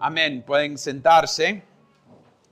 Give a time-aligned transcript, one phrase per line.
[0.00, 0.44] Amén.
[0.46, 1.60] Pueden sentarse.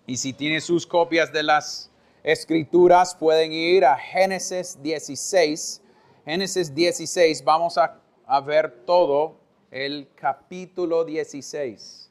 [0.05, 1.93] Y si tienen sus copias de las
[2.25, 5.81] escrituras, pueden ir a Génesis 16.
[6.25, 9.39] Génesis 16, vamos a, a ver todo
[9.71, 12.11] el capítulo 16.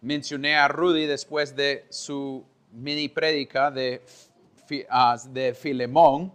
[0.00, 2.42] Mencioné a Rudy después de su
[2.72, 4.02] mini prédica de,
[4.88, 6.32] ah, de Filemón,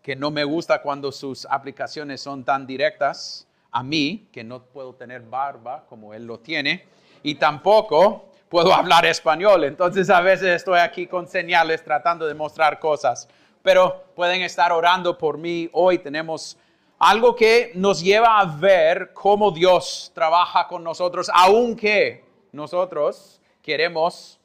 [0.00, 4.94] que no me gusta cuando sus aplicaciones son tan directas a mí, que no puedo
[4.94, 6.84] tener barba como él lo tiene,
[7.24, 9.64] y tampoco puedo hablar español.
[9.64, 13.28] Entonces a veces estoy aquí con señales tratando de mostrar cosas.
[13.62, 15.68] Pero pueden estar orando por mí.
[15.72, 16.56] Hoy tenemos
[16.98, 24.38] algo que nos lleva a ver cómo Dios trabaja con nosotros, aunque nosotros queremos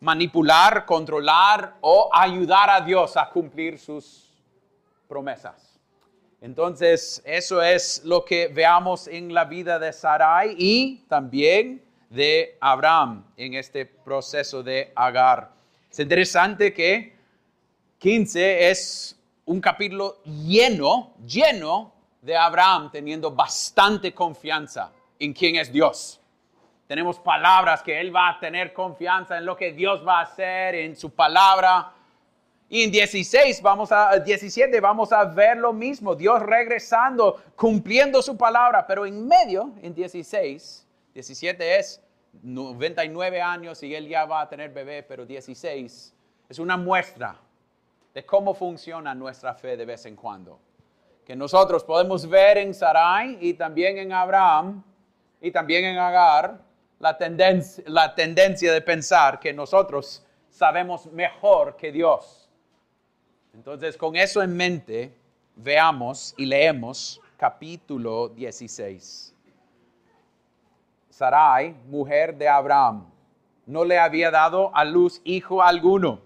[0.00, 4.30] manipular, controlar o ayudar a Dios a cumplir sus
[5.08, 5.80] promesas.
[6.40, 11.82] Entonces, eso es lo que veamos en la vida de Sarai y también
[12.12, 15.50] de Abraham en este proceso de Agar.
[15.90, 17.16] Es interesante que
[17.98, 26.20] 15 es un capítulo lleno, lleno de Abraham teniendo bastante confianza en quién es Dios.
[26.86, 30.74] Tenemos palabras que él va a tener confianza en lo que Dios va a hacer,
[30.74, 31.92] en su palabra.
[32.68, 38.36] Y en 16 vamos a 17 vamos a ver lo mismo, Dios regresando, cumpliendo su
[38.36, 42.02] palabra, pero en medio en 16 17 es
[42.42, 46.14] 99 años y él ya va a tener bebé, pero 16
[46.48, 47.36] es una muestra
[48.14, 50.58] de cómo funciona nuestra fe de vez en cuando.
[51.24, 54.82] Que nosotros podemos ver en Sarai y también en Abraham
[55.40, 56.60] y también en Agar
[56.98, 62.48] la tendencia, la tendencia de pensar que nosotros sabemos mejor que Dios.
[63.54, 65.14] Entonces, con eso en mente,
[65.56, 69.31] veamos y leemos capítulo 16.
[71.22, 73.06] Sarai, mujer de Abraham,
[73.66, 76.18] no le había dado a luz hijo alguno,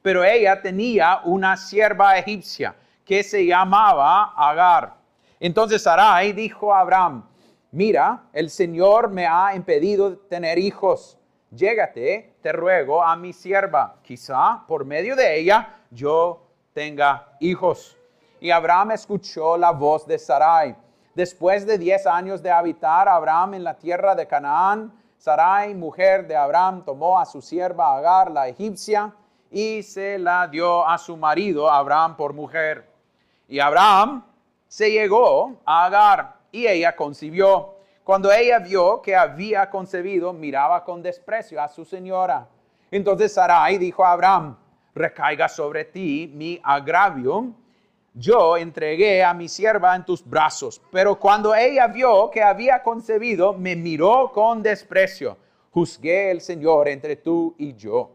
[0.00, 2.74] pero ella tenía una sierva egipcia
[3.04, 4.94] que se llamaba Agar.
[5.38, 7.28] Entonces Sarai dijo a Abraham,
[7.72, 11.18] mira, el Señor me ha impedido tener hijos.
[11.50, 13.96] Llégate, te ruego, a mi sierva.
[14.02, 16.40] Quizá por medio de ella yo
[16.72, 17.98] tenga hijos.
[18.40, 20.74] Y Abraham escuchó la voz de Sarai.
[21.18, 26.36] Después de diez años de habitar Abraham en la tierra de Canaán, Sarai, mujer de
[26.36, 29.12] Abraham, tomó a su sierva Agar, la egipcia,
[29.50, 32.88] y se la dio a su marido Abraham por mujer.
[33.48, 34.24] Y Abraham
[34.68, 37.74] se llegó a Agar y ella concibió.
[38.04, 42.46] Cuando ella vio que había concebido, miraba con desprecio a su señora.
[42.92, 44.56] Entonces Sarai dijo a Abraham,
[44.94, 47.54] recaiga sobre ti mi agravio
[48.18, 50.82] yo entregué a mi sierva en tus brazos.
[50.90, 55.36] Pero cuando ella vio que había concebido, me miró con desprecio.
[55.70, 58.10] Juzgué el Señor entre tú y yo.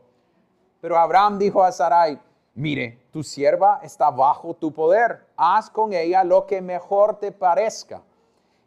[0.82, 2.20] Pero Abraham dijo a Sarai,
[2.56, 5.26] mire, tu sierva está bajo tu poder.
[5.38, 8.02] Haz con ella lo que mejor te parezca.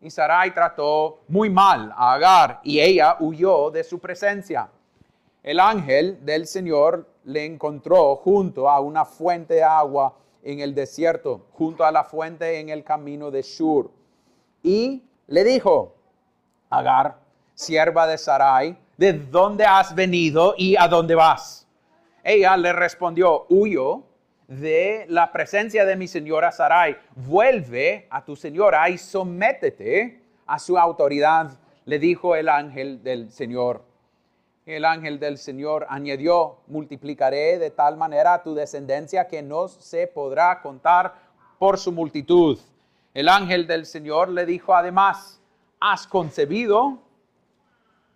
[0.01, 4.71] Y Sarai trató muy mal a Agar y ella huyó de su presencia.
[5.43, 10.15] El ángel del Señor le encontró junto a una fuente de agua
[10.47, 13.91] en el desierto, junto a la fuente en el camino de Shur.
[14.63, 15.95] Y le dijo,
[16.71, 17.19] Agar,
[17.55, 21.67] sierva de Sarai, ¿de dónde has venido y a dónde vas?
[22.23, 24.05] Ella le respondió, huyo
[24.47, 26.97] de la presencia de mi señora Sarai.
[27.15, 33.83] Vuelve a tu señora y sométete a su autoridad, le dijo el ángel del Señor.
[34.67, 40.61] El ángel del Señor añadió, multiplicaré de tal manera tu descendencia que no se podrá
[40.61, 41.15] contar
[41.61, 42.59] por su multitud.
[43.15, 45.41] El ángel del Señor le dijo además,
[45.79, 46.99] has concebido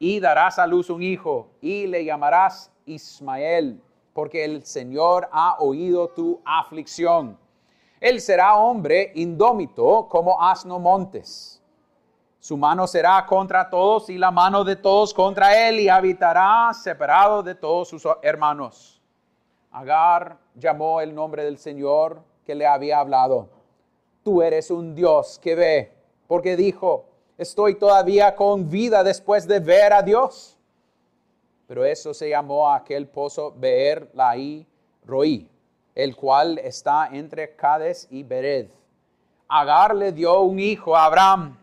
[0.01, 3.81] y darás a luz un hijo y le llamarás Ismael,
[4.13, 7.39] porque el Señor ha oído tu aflicción.
[8.01, 11.60] Él será hombre indómito como asno montes
[12.41, 17.43] su mano será contra todos y la mano de todos contra él y habitará separado
[17.43, 18.99] de todos sus hermanos.
[19.71, 23.51] Agar llamó el nombre del Señor que le había hablado.
[24.25, 25.93] Tú eres un Dios que ve,
[26.27, 27.05] porque dijo,
[27.37, 30.57] estoy todavía con vida después de ver a Dios.
[31.67, 34.67] Pero eso se llamó aquel pozo Beer Lai
[35.05, 35.47] Roí,
[35.95, 38.71] el cual está entre Cades y Bered.
[39.47, 41.60] Agar le dio un hijo a Abraham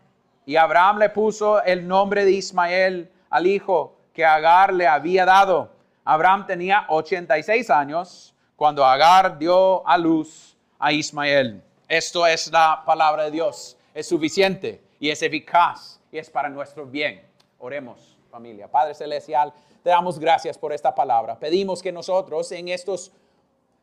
[0.48, 5.70] y Abraham le puso el nombre de Ismael al hijo que Agar le había dado.
[6.06, 11.62] Abraham tenía 86 años cuando Agar dio a luz a Ismael.
[11.86, 13.76] Esto es la palabra de Dios.
[13.92, 17.20] Es suficiente y es eficaz y es para nuestro bien.
[17.58, 18.16] Oremos.
[18.30, 18.68] familia.
[18.68, 19.52] Padre Celestial,
[19.82, 21.38] te damos gracias por esta palabra.
[21.38, 23.12] Pedimos que nosotros en estos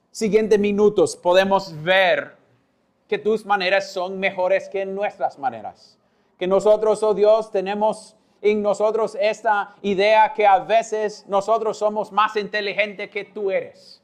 [0.09, 2.35] siguientes minutos podemos ver
[3.07, 5.99] que tus maneras son mejores que nuestras maneras.
[6.37, 12.35] Que nosotros, oh Dios, tenemos en nosotros esta idea que a veces nosotros somos más
[12.35, 14.01] inteligentes que tú eres.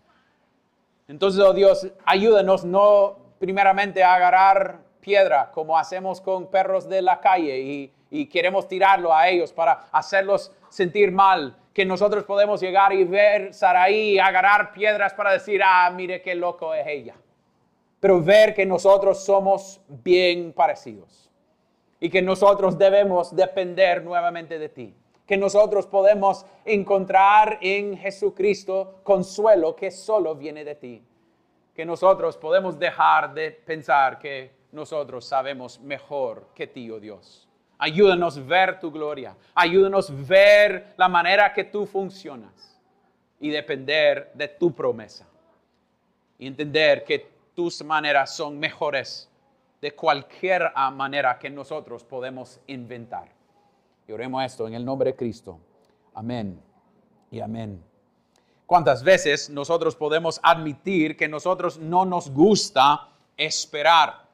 [1.07, 7.19] Entonces, oh Dios, ayúdanos no primeramente a agarrar piedra como hacemos con perros de la
[7.19, 12.94] calle y, y queremos tirarlo a ellos para hacerlos sentir mal, que nosotros podemos llegar
[12.94, 17.16] y ver Saraí agarrar piedras para decir, ah, mire qué loco es ella.
[18.00, 21.20] Pero ver que nosotros somos bien parecidos
[22.03, 24.94] y que nosotros debemos depender nuevamente de ti.
[25.25, 31.03] Que nosotros podemos encontrar en Jesucristo consuelo que solo viene de ti.
[31.75, 37.48] Que nosotros podemos dejar de pensar que nosotros sabemos mejor que ti, oh Dios.
[37.77, 39.38] Ayúdanos ver tu gloria.
[39.54, 42.81] Ayúdanos ver la manera que tú funcionas
[43.39, 45.27] y depender de tu promesa.
[46.39, 49.31] Y entender que tus maneras son mejores
[49.81, 53.30] de cualquier manera que nosotros podemos inventar.
[54.07, 55.60] Y oremos esto en el nombre de Cristo.
[56.13, 56.62] Amén
[57.31, 57.83] y amén.
[58.68, 64.28] ¿Cuántas veces nosotros podemos admitir que nosotros no nos gusta esperar?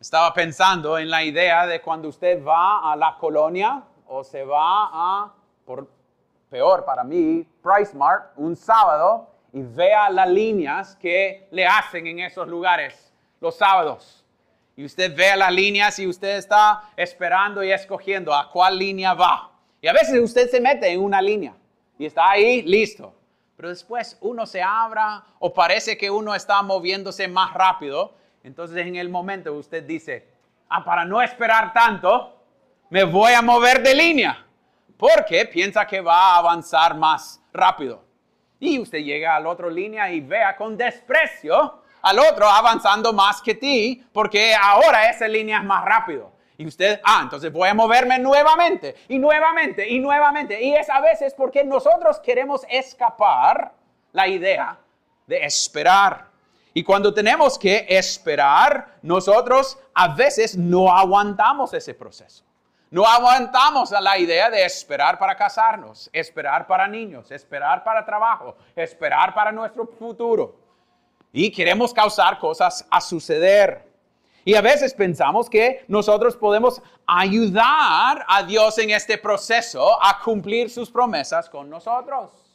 [0.00, 4.88] Estaba pensando en la idea de cuando usted va a la colonia o se va
[4.92, 5.34] a,
[5.66, 5.90] por
[6.48, 12.46] peor para mí, PriceMart un sábado y vea las líneas que le hacen en esos
[12.46, 14.17] lugares los sábados.
[14.78, 19.50] Y usted ve las líneas y usted está esperando y escogiendo a cuál línea va.
[19.82, 21.54] Y a veces usted se mete en una línea
[21.98, 23.12] y está ahí listo.
[23.56, 28.14] Pero después uno se abra o parece que uno está moviéndose más rápido
[28.48, 30.26] entonces en el momento usted dice,
[30.68, 32.34] ah, para no esperar tanto,
[32.90, 34.46] me voy a mover de línea,
[34.96, 38.02] porque piensa que va a avanzar más rápido.
[38.58, 43.42] Y usted llega a la otra línea y vea con desprecio al otro avanzando más
[43.42, 46.32] que ti, porque ahora esa línea es más rápido.
[46.56, 50.60] Y usted, ah, entonces voy a moverme nuevamente y nuevamente y nuevamente.
[50.60, 53.72] Y es a veces porque nosotros queremos escapar
[54.12, 54.76] la idea
[55.26, 56.26] de esperar.
[56.74, 62.44] Y cuando tenemos que esperar, nosotros a veces no aguantamos ese proceso.
[62.90, 68.56] No aguantamos a la idea de esperar para casarnos, esperar para niños, esperar para trabajo,
[68.74, 70.56] esperar para nuestro futuro.
[71.32, 73.86] Y queremos causar cosas a suceder.
[74.44, 80.70] Y a veces pensamos que nosotros podemos ayudar a Dios en este proceso a cumplir
[80.70, 82.48] sus promesas con nosotros.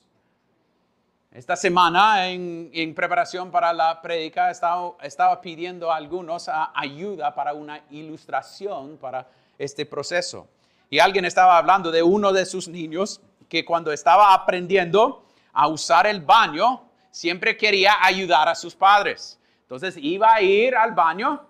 [1.33, 8.97] Esta semana, en, preparación para la prédica, estaba, pidiendo a algunos ayuda para una ilustración
[8.97, 9.27] para
[9.57, 10.47] este proceso.
[10.91, 16.05] Y alguien estaba hablando de uno de sus niños que cuando estaba aprendiendo a usar
[16.05, 19.39] el baño, siempre quería ayudar a sus padres.
[19.61, 21.45] Entonces iba a ir al baño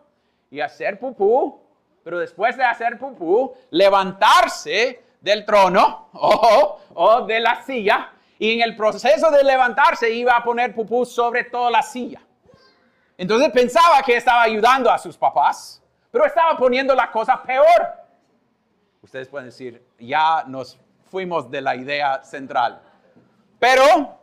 [0.51, 1.61] y hacer pupú,
[2.03, 8.61] pero después de hacer pupú, levantarse del trono o, o de la silla y en
[8.61, 12.21] el proceso de levantarse iba a poner pupú sobre toda la silla.
[13.17, 15.81] Entonces pensaba que estaba ayudando a sus papás,
[16.11, 17.87] pero estaba poniendo la cosa peor.
[19.01, 20.77] Ustedes pueden decir, ya nos
[21.09, 22.81] fuimos de la idea central.
[23.59, 24.22] Pero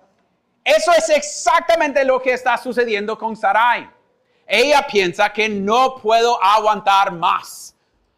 [0.77, 3.91] eso es exactamente lo que está sucediendo con Sarai.
[4.47, 7.77] Ella piensa que no puedo aguantar más.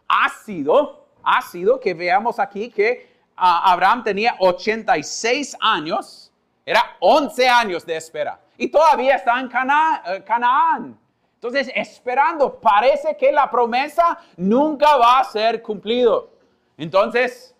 [0.08, 6.32] Ha sido, ha sido que veamos aquí que Abraham tenía 86 años,
[6.64, 8.38] era 11 años de espera.
[8.56, 10.98] Y todavía está en eh, Canaán.
[11.34, 16.30] Entonces, esperando, parece que la promesa nunca va a ser cumplido.
[16.76, 17.54] Entonces,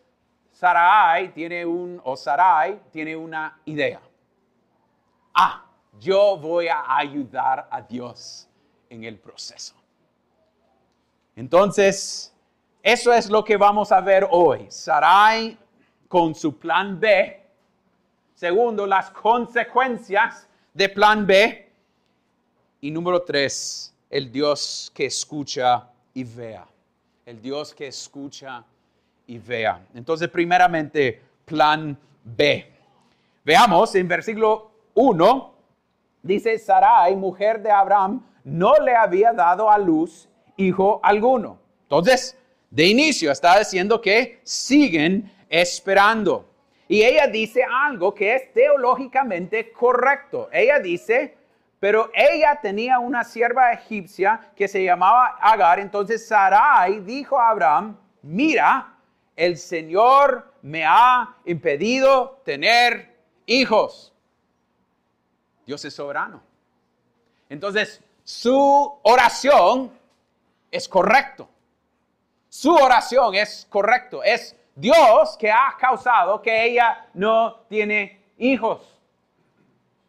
[0.53, 4.01] Sarai tiene un, o Sarai tiene una idea.
[5.35, 5.65] Ah,
[6.01, 8.49] yo voy a ayudar a Dios
[8.91, 9.75] en el proceso.
[11.37, 12.33] Entonces,
[12.83, 14.67] eso es lo que vamos a ver hoy.
[14.69, 15.57] Sarai
[16.09, 17.41] con su plan B.
[18.35, 21.71] Segundo, las consecuencias de plan B.
[22.81, 26.67] Y número tres, el Dios que escucha y vea.
[27.25, 28.65] El Dios que escucha
[29.27, 29.87] y vea.
[29.95, 32.73] Entonces, primeramente, plan B.
[33.45, 35.55] Veamos en versículo 1,
[36.23, 41.59] dice, Sarai, mujer de Abraham, no le había dado a luz hijo alguno.
[41.85, 42.37] Entonces,
[42.71, 46.49] de inicio está diciendo que siguen esperando.
[46.89, 50.49] Y ella dice algo que es teológicamente correcto.
[50.53, 51.37] Ella dice,
[51.81, 55.81] pero ella tenía una sierva egipcia que se llamaba Agar.
[55.81, 58.95] Entonces Sarai dijo a Abraham, mira,
[59.37, 64.12] el Señor me ha impedido tener hijos.
[65.67, 66.43] Dios es soberano.
[67.49, 69.93] Entonces, su oración
[70.71, 71.49] es correcto.
[72.49, 74.23] Su oración es correcto.
[74.23, 78.81] Es Dios que ha causado que ella no tiene hijos.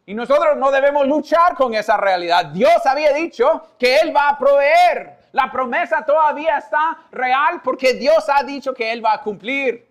[0.06, 2.46] Y nosotros no debemos luchar con esa realidad.
[2.46, 5.18] Dios había dicho que Él va a proveer.
[5.32, 9.90] La promesa todavía está real porque Dios ha dicho que Él va a cumplir.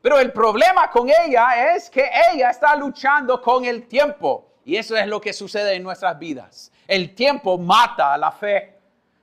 [0.00, 4.46] Pero el problema con ella es que ella está luchando con el tiempo.
[4.64, 6.72] Y eso es lo que sucede en nuestras vidas.
[6.86, 8.74] El tiempo mata la fe.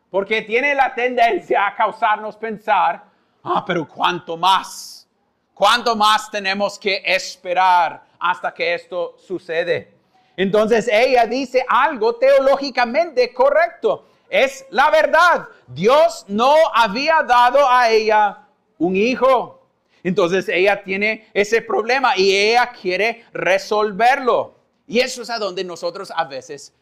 [0.09, 3.05] Porque tiene la tendencia a causarnos pensar,
[3.43, 5.07] ah, pero ¿cuánto más?
[5.53, 9.93] ¿Cuánto más tenemos que esperar hasta que esto sucede?
[10.35, 14.07] Entonces ella dice algo teológicamente correcto.
[14.29, 15.47] Es la verdad.
[15.67, 18.39] Dios no había dado a ella
[18.77, 19.61] un hijo.
[20.03, 24.60] Entonces ella tiene ese problema y ella quiere resolverlo.
[24.87, 26.73] Y eso es a donde nosotros a veces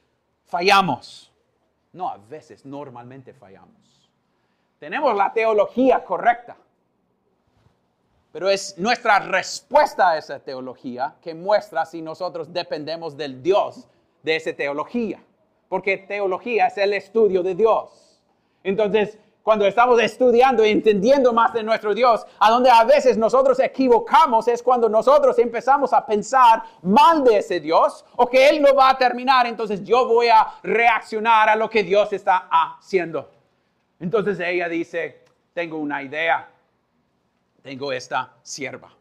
[0.45, 1.31] fallamos.
[1.91, 4.09] No, a veces, normalmente fallamos.
[4.79, 6.55] Tenemos la teología correcta,
[8.31, 13.87] pero es nuestra respuesta a esa teología que muestra si nosotros dependemos del Dios
[14.23, 15.21] de esa teología,
[15.67, 18.21] porque teología es el estudio de Dios.
[18.63, 19.17] Entonces,
[19.49, 24.47] cuando estamos estudiando y entendiendo más de nuestro Dios, a donde a veces nosotros equivocamos
[24.47, 28.91] es cuando nosotros empezamos a pensar mal de ese Dios o que Él no va
[28.91, 33.27] a terminar, entonces yo voy a reaccionar a lo que Dios está haciendo.
[33.99, 36.47] Entonces ella dice, tengo una idea,
[37.63, 38.91] tengo esta sierva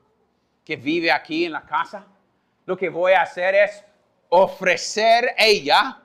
[0.65, 2.07] que vive aquí en la casa.
[2.65, 3.85] Lo que voy a hacer es
[4.31, 6.01] ofrecer ella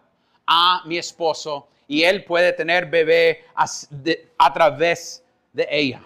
[0.46, 6.02] a mi esposo y él puede tener bebé a, través de ella.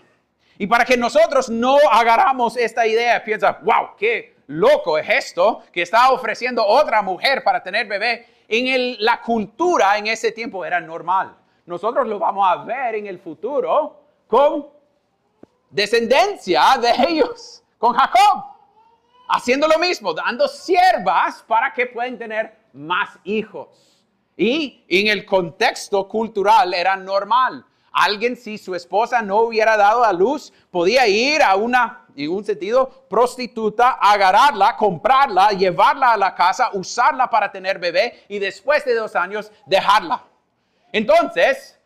[0.57, 5.83] Y para que nosotros no agarramos esta idea, piensa, wow, qué loco es esto que
[5.83, 8.25] está ofreciendo otra mujer para tener bebé.
[8.47, 11.35] En la cultura en ese tiempo era normal.
[11.65, 14.67] Nosotros lo vamos a ver en el futuro con
[15.69, 18.45] descendencia de ellos, con Jacob,
[19.27, 23.96] haciendo lo mismo, dando siervas para que puedan tener más hijos.
[24.37, 27.65] Y en el contexto cultural era normal.
[27.91, 32.45] Alguien, si su esposa no hubiera dado a luz, podía ir a una, en un
[32.45, 38.93] sentido, prostituta, agarrarla, comprarla, llevarla a la casa, usarla para tener bebé y después de
[38.93, 40.23] dos años dejarla.
[40.91, 41.79] Entonces,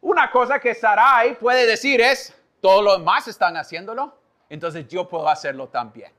[0.00, 5.28] una cosa que Sarai puede decir es, todos los demás están haciéndolo, entonces yo puedo
[5.28, 6.10] hacerlo también.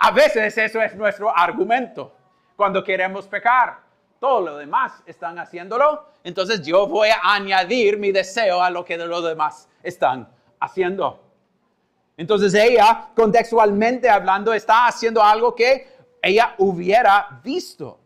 [0.00, 2.16] A veces eso es nuestro argumento
[2.56, 3.89] cuando queremos pecar
[4.20, 8.98] todo lo demás están haciéndolo, entonces yo voy a añadir mi deseo a lo que
[8.98, 10.28] los demás están
[10.60, 11.24] haciendo.
[12.18, 15.88] Entonces ella, contextualmente hablando, está haciendo algo que
[16.20, 17.98] ella hubiera visto.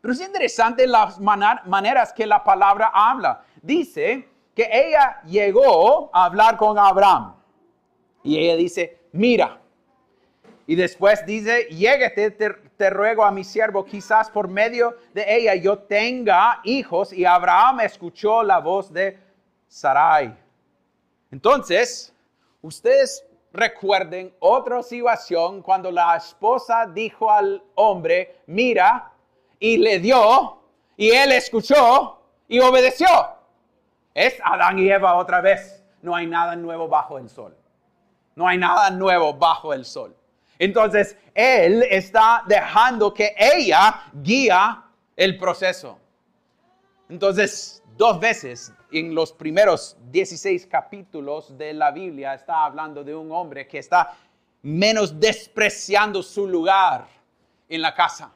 [0.00, 3.44] Pero es interesante las maneras que la palabra habla.
[3.60, 7.34] Dice que ella llegó a hablar con Abraham.
[8.22, 9.60] Y ella dice, mira.
[10.66, 15.78] Y después dice, llégate, te ruego a mi siervo, quizás por medio de ella yo
[15.78, 17.12] tenga hijos.
[17.12, 19.18] Y Abraham escuchó la voz de
[19.66, 20.36] Sarai.
[21.30, 22.12] Entonces,
[22.62, 29.12] ustedes recuerden otra situación cuando la esposa dijo al hombre, mira,
[29.58, 30.58] y le dio,
[30.96, 33.08] y él escuchó y obedeció.
[34.14, 35.82] Es Adán y Eva otra vez.
[36.02, 37.56] No hay nada nuevo bajo el sol.
[38.34, 40.14] No hay nada nuevo bajo el sol.
[40.58, 44.84] Entonces, él está dejando que ella guía
[45.14, 45.98] el proceso.
[47.08, 53.30] Entonces, dos veces en los primeros 16 capítulos de la Biblia está hablando de un
[53.32, 54.14] hombre que está
[54.62, 57.06] menos despreciando su lugar
[57.68, 58.32] en la casa,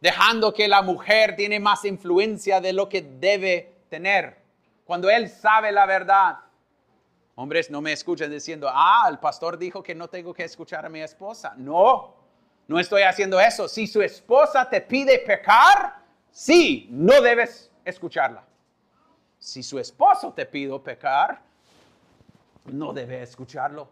[0.00, 4.36] dejando que la mujer tiene más influencia de lo que debe tener,
[4.84, 6.36] cuando él sabe la verdad.
[7.36, 10.88] Hombres no me escuchan diciendo, ah, el pastor dijo que no tengo que escuchar a
[10.88, 11.54] mi esposa.
[11.56, 12.14] No,
[12.68, 13.68] no estoy haciendo eso.
[13.68, 15.96] Si su esposa te pide pecar,
[16.30, 18.44] sí, no debes escucharla.
[19.38, 21.42] Si su esposo te pide pecar,
[22.66, 23.88] no debe escucharlo.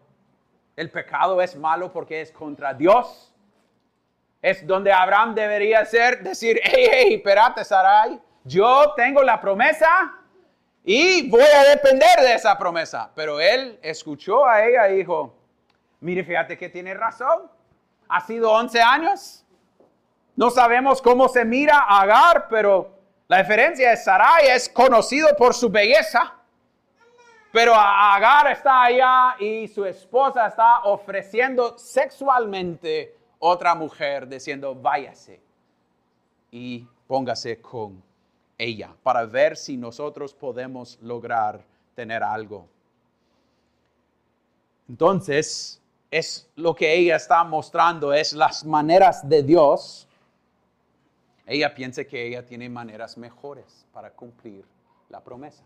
[0.75, 3.31] El pecado es malo porque es contra Dios.
[4.41, 10.13] Es donde Abraham debería ser, decir, hey, hey, espérate, Sarai, yo tengo la promesa,
[10.83, 13.09] y voy a depender de esa promesa.
[13.15, 15.33] Pero él escuchó a ella y dijo,
[16.01, 17.49] mire, fíjate que tiene razón.
[18.09, 19.45] Ha sido 11 años.
[20.35, 25.69] No sabemos cómo se mira Agar, pero la diferencia es Sarai es conocido por su
[25.69, 26.33] belleza.
[27.51, 35.39] Pero Agar está allá y su esposa está ofreciendo sexualmente otra mujer, diciendo, váyase
[36.49, 38.01] y póngase con
[38.57, 41.63] ella para ver si nosotros podemos lograr
[41.95, 42.67] tener algo.
[44.87, 45.81] Entonces,
[46.11, 50.07] es lo que ella está mostrando, es las maneras de Dios.
[51.45, 54.65] Ella piensa que ella tiene maneras mejores para cumplir
[55.09, 55.63] la promesa.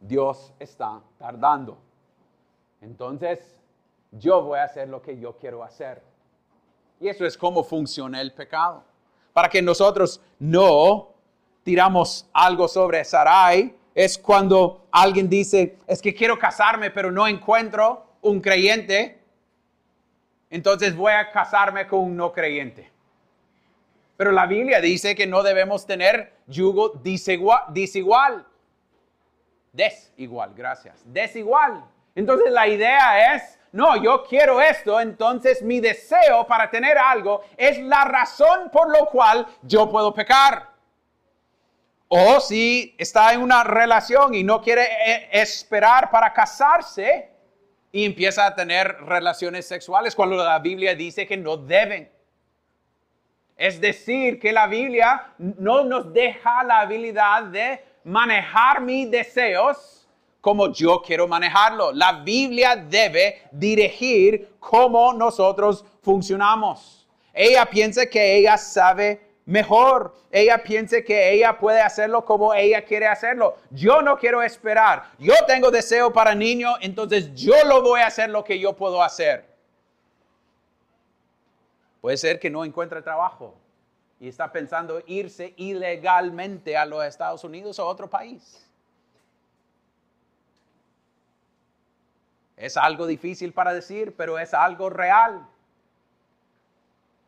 [0.00, 1.78] Dios está tardando.
[2.80, 3.56] Entonces,
[4.12, 6.02] yo voy a hacer lo que yo quiero hacer.
[7.00, 8.84] Y eso es cómo funciona el pecado.
[9.32, 11.15] Para que nosotros no
[11.66, 18.06] tiramos algo sobre Sarai, es cuando alguien dice, es que quiero casarme, pero no encuentro
[18.22, 19.18] un creyente,
[20.48, 22.88] entonces voy a casarme con un no creyente.
[24.16, 27.64] Pero la Biblia dice que no debemos tener yugo desigual.
[27.70, 28.46] desigual.
[29.72, 31.02] Desigual, gracias.
[31.04, 31.84] Desigual.
[32.14, 37.76] Entonces la idea es, no, yo quiero esto, entonces mi deseo para tener algo es
[37.80, 40.75] la razón por lo cual yo puedo pecar.
[42.08, 47.30] O si está en una relación y no quiere eh, esperar para casarse
[47.90, 52.10] y empieza a tener relaciones sexuales cuando la Biblia dice que no deben.
[53.56, 60.06] Es decir, que la Biblia no nos deja la habilidad de manejar mis deseos
[60.40, 61.92] como yo quiero manejarlo.
[61.92, 67.08] La Biblia debe dirigir cómo nosotros funcionamos.
[67.32, 70.14] Ella piensa que ella sabe mejor.
[70.30, 73.56] Ella piensa que ella puede hacerlo como ella quiere hacerlo.
[73.70, 75.04] Yo no quiero esperar.
[75.18, 79.02] Yo tengo deseo para niño, entonces yo lo voy a hacer lo que yo puedo
[79.02, 79.46] hacer.
[82.02, 83.54] Puede ser que no encuentre trabajo
[84.20, 88.62] y está pensando irse ilegalmente a los Estados Unidos o a otro país.
[92.56, 95.46] Es algo difícil para decir, pero es algo real.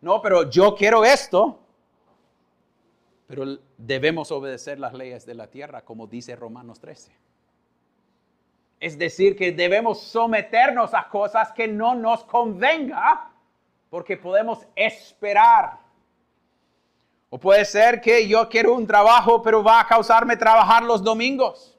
[0.00, 1.61] No, pero yo quiero esto,
[3.29, 7.12] pero debemos obedecer las leyes de la tierra, como dice Romanos 13.
[8.81, 13.31] Es decir, que debemos someternos a cosas que no nos convenga,
[13.91, 15.79] porque podemos esperar.
[17.29, 21.77] O puede ser que yo quiero un trabajo, pero va a causarme trabajar los domingos.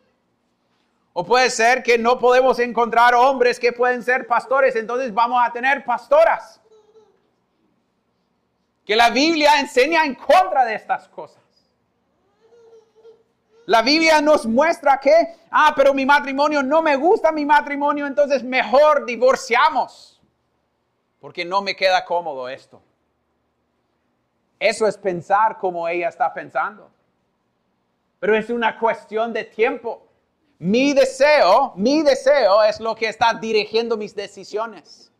[1.14, 5.52] O puede ser que no podemos encontrar hombres que pueden ser pastores, entonces vamos a
[5.52, 6.62] tener pastoras.
[8.86, 11.39] Que la Biblia enseña en contra de estas cosas.
[13.70, 18.44] La Biblia nos muestra que, ah, pero mi matrimonio no me gusta mi matrimonio, entonces
[18.44, 20.20] mejor divorciamos,
[21.20, 22.82] porque no me queda cómodo esto.
[24.58, 26.90] Eso es pensar como ella está pensando.
[28.20, 30.08] Pero es una cuestión de tiempo.
[30.58, 35.12] Mi deseo, mi deseo es lo que está dirigiendo mis decisiones.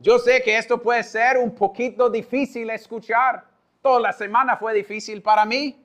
[0.00, 3.46] Yo sé que esto puede ser un poquito difícil escuchar.
[3.80, 5.82] Toda la semana fue difícil para mí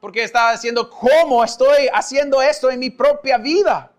[0.00, 3.90] porque estaba diciendo, ¿cómo estoy haciendo esto en mi propia vida?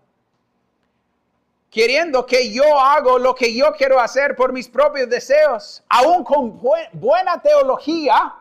[1.70, 6.60] Queriendo que yo hago lo que yo quiero hacer por mis propios deseos, aún con
[6.92, 8.34] buena teología,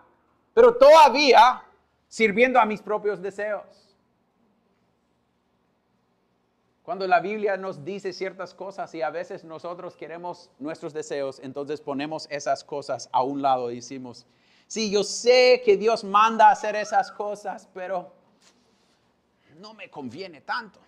[0.53, 1.63] pero todavía
[2.07, 3.79] sirviendo a mis propios deseos.
[6.89, 11.81] Cuando la Biblia nos dice ciertas cosas y a veces nosotros queremos nuestros deseos, entonces
[11.81, 14.25] ponemos esas cosas a un lado y decimos,
[14.69, 18.13] Sí, yo sé que Dios manda hacer esas cosas, pero
[19.57, 20.79] no me conviene tanto.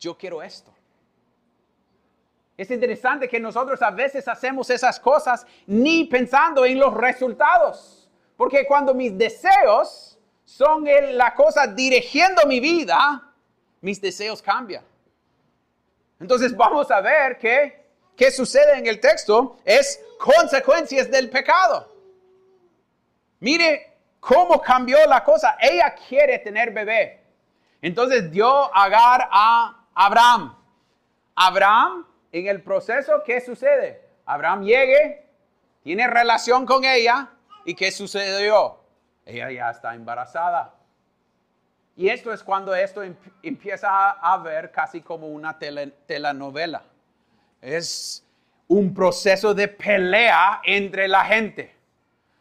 [0.00, 0.74] Yo quiero esto.
[2.56, 8.10] Es interesante que nosotros a veces hacemos esas cosas ni pensando en los resultados.
[8.36, 13.32] Porque cuando mis deseos son la cosa dirigiendo mi vida,
[13.80, 14.82] mis deseos cambian.
[16.18, 21.95] Entonces vamos a ver que qué sucede en el texto es consecuencias del pecado.
[23.40, 25.56] Mire cómo cambió la cosa.
[25.60, 27.22] Ella quiere tener bebé.
[27.82, 30.56] Entonces dio Agar a Abraham.
[31.34, 34.02] Abraham, en el proceso, ¿qué sucede?
[34.24, 35.26] Abraham llegue,
[35.82, 37.30] tiene relación con ella.
[37.64, 38.80] ¿Y qué sucedió?
[39.24, 40.74] Ella ya está embarazada.
[41.96, 46.82] Y esto es cuando esto em-, empieza a ver casi como una telenovela.
[47.60, 48.24] Es
[48.68, 51.74] un proceso de pelea entre la gente.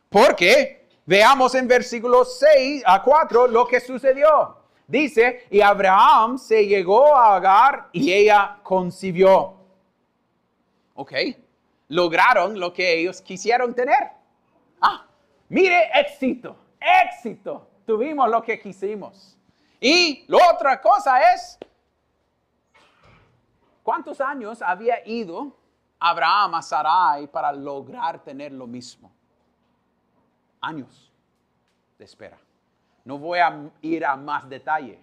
[0.10, 0.85] ¿Por qué?
[1.06, 4.58] Veamos en versículos 6 a 4 lo que sucedió.
[4.88, 9.54] Dice, y Abraham se llegó a Agar y ella concibió.
[10.96, 11.14] Ok,
[11.90, 14.12] lograron lo que ellos quisieron tener.
[14.82, 15.06] Ah,
[15.50, 17.68] mire, éxito, éxito.
[17.86, 19.38] Tuvimos lo que quisimos.
[19.80, 21.60] Y la otra cosa es,
[23.86, 25.56] ¿Cuántos años había ido
[26.00, 29.12] Abraham a Sarai para lograr tener lo mismo?
[30.66, 31.12] Años
[32.00, 32.40] de espera.
[33.04, 35.00] No voy a ir a más detalle,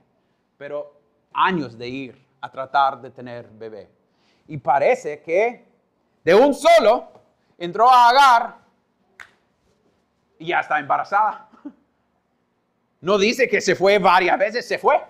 [0.58, 1.00] pero
[1.32, 3.88] años de ir a tratar de tener bebé.
[4.48, 5.64] Y parece que
[6.24, 7.12] de un solo
[7.56, 8.56] entró a Agar
[10.36, 11.48] y ya está embarazada.
[13.00, 15.00] No dice que se fue varias veces, se fue.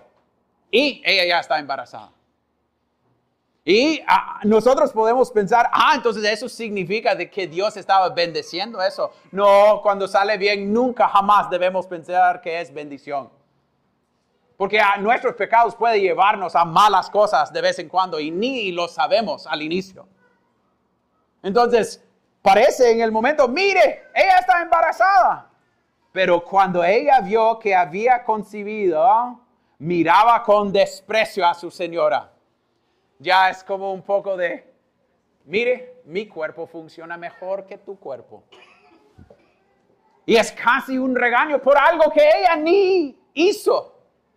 [0.69, 2.11] Y ella ya está embarazada.
[3.65, 9.11] Y ah, nosotros podemos pensar, ah, entonces eso significa de que Dios estaba bendeciendo eso.
[9.31, 13.29] No, cuando sale bien, nunca jamás debemos pensar que es bendición.
[14.57, 18.71] Porque a nuestros pecados puede llevarnos a malas cosas de vez en cuando y ni
[18.71, 20.07] lo sabemos al inicio.
[21.41, 22.03] Entonces,
[22.41, 25.49] parece en el momento, mire, ella está embarazada.
[26.11, 29.39] Pero cuando ella vio que había concebido,
[29.79, 32.32] miraba con desprecio a su señora.
[33.19, 34.73] Ya es como un poco de,
[35.45, 38.43] mire, mi cuerpo funciona mejor que tu cuerpo.
[40.25, 43.93] Y es casi un regaño por algo que ella ni hizo.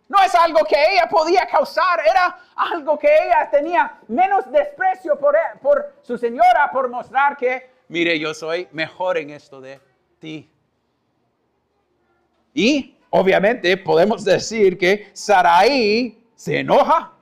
[0.09, 5.35] No es algo que ella podía causar, era algo que ella tenía menos desprecio por,
[5.35, 9.81] e, por su señora, por mostrar que, mire, yo soy mejor en esto de
[10.19, 10.49] ti.
[12.53, 17.13] Y obviamente podemos decir que Sarai se enoja.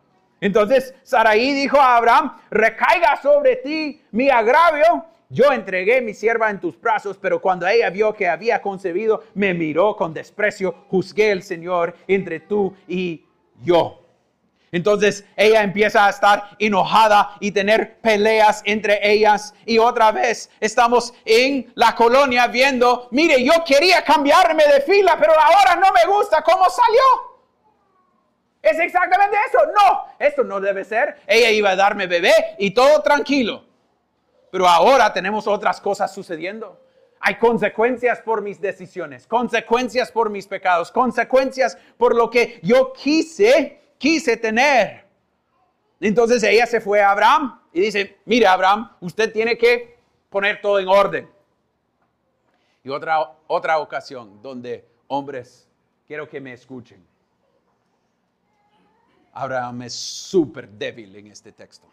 [0.41, 6.59] Entonces Sarai dijo a Abraham, recaiga sobre ti mi agravio yo entregué mi sierva en
[6.59, 11.41] tus brazos, pero cuando ella vio que había concebido, me miró con desprecio, juzgué el
[11.41, 13.25] Señor entre tú y
[13.63, 14.01] yo.
[14.71, 19.53] Entonces ella empieza a estar enojada y tener peleas entre ellas.
[19.65, 25.33] Y otra vez estamos en la colonia viendo, mire, yo quería cambiarme de fila, pero
[25.39, 27.34] ahora no me gusta cómo salió.
[28.65, 29.59] Es exactamente eso.
[29.67, 31.17] No, esto no debe ser.
[31.27, 33.63] Ella iba a darme bebé y todo tranquilo.
[34.51, 36.81] Pero ahora tenemos otras cosas sucediendo.
[37.19, 43.81] Hay consecuencias por mis decisiones, consecuencias por mis pecados, consecuencias por lo que yo quise,
[43.99, 45.05] quise tener.
[45.99, 49.99] Entonces ella se fue a Abraham y dice, mire Abraham, usted tiene que
[50.31, 51.29] poner todo en orden.
[52.83, 55.67] Y otra, otra ocasión donde hombres,
[56.07, 57.05] quiero que me escuchen.
[59.35, 61.87] Abraham es súper débil en este texto.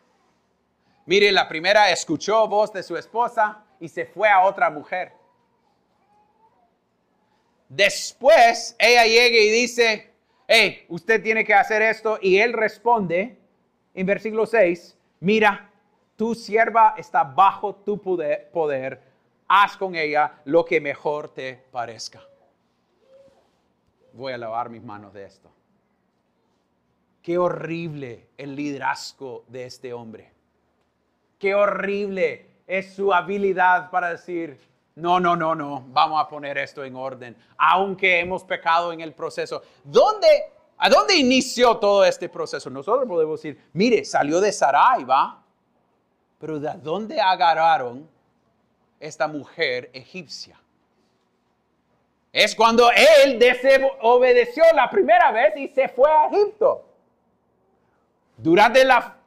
[1.07, 5.13] Mire, la primera escuchó voz de su esposa y se fue a otra mujer.
[7.69, 10.13] Después ella llega y dice,
[10.47, 12.19] hey, usted tiene que hacer esto.
[12.23, 13.37] Y él responde
[13.93, 15.69] en versículo 6, mira,
[16.17, 19.03] tu sierva está bajo tu poder, poder,
[19.49, 22.21] haz con ella lo que mejor te parezca.
[24.13, 25.51] Voy a lavar mis manos de esto.
[27.23, 30.33] Qué horrible el liderazgo de este hombre.
[31.39, 34.59] Qué horrible es su habilidad para decir,
[34.97, 39.13] no, no, no, no, vamos a poner esto en orden, aunque hemos pecado en el
[39.13, 39.63] proceso.
[39.85, 40.29] ¿Dónde,
[40.79, 42.69] ¿A dónde inició todo este proceso?
[42.69, 45.43] Nosotros podemos decir, mire, salió de Sarai, ¿va?
[46.39, 48.09] Pero ¿de dónde agarraron
[48.99, 50.61] esta mujer egipcia?
[52.33, 56.92] Es cuando él desobedeció la primera vez y se fue a Egipto.
[58.37, 59.23] Durante la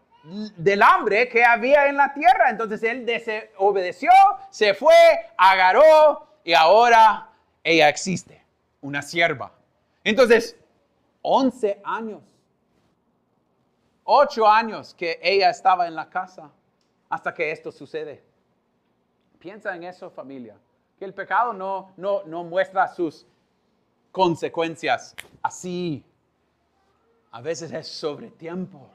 [0.56, 2.50] del hambre que había en la tierra.
[2.50, 4.10] Entonces él desobedeció,
[4.50, 4.96] se fue,
[5.38, 7.30] agarró y ahora
[7.64, 8.44] ella existe,
[8.82, 9.52] una sierva.
[10.04, 10.58] Entonces,
[11.22, 12.22] 11 años,
[14.04, 16.52] 8 años que ella estaba en la casa
[17.10, 18.24] hasta que esto sucede.
[19.40, 20.56] Piensa en eso familia,
[20.98, 23.26] que el pecado no, no, no muestra sus
[24.12, 26.04] consecuencias así.
[27.32, 28.95] A veces es sobre tiempo.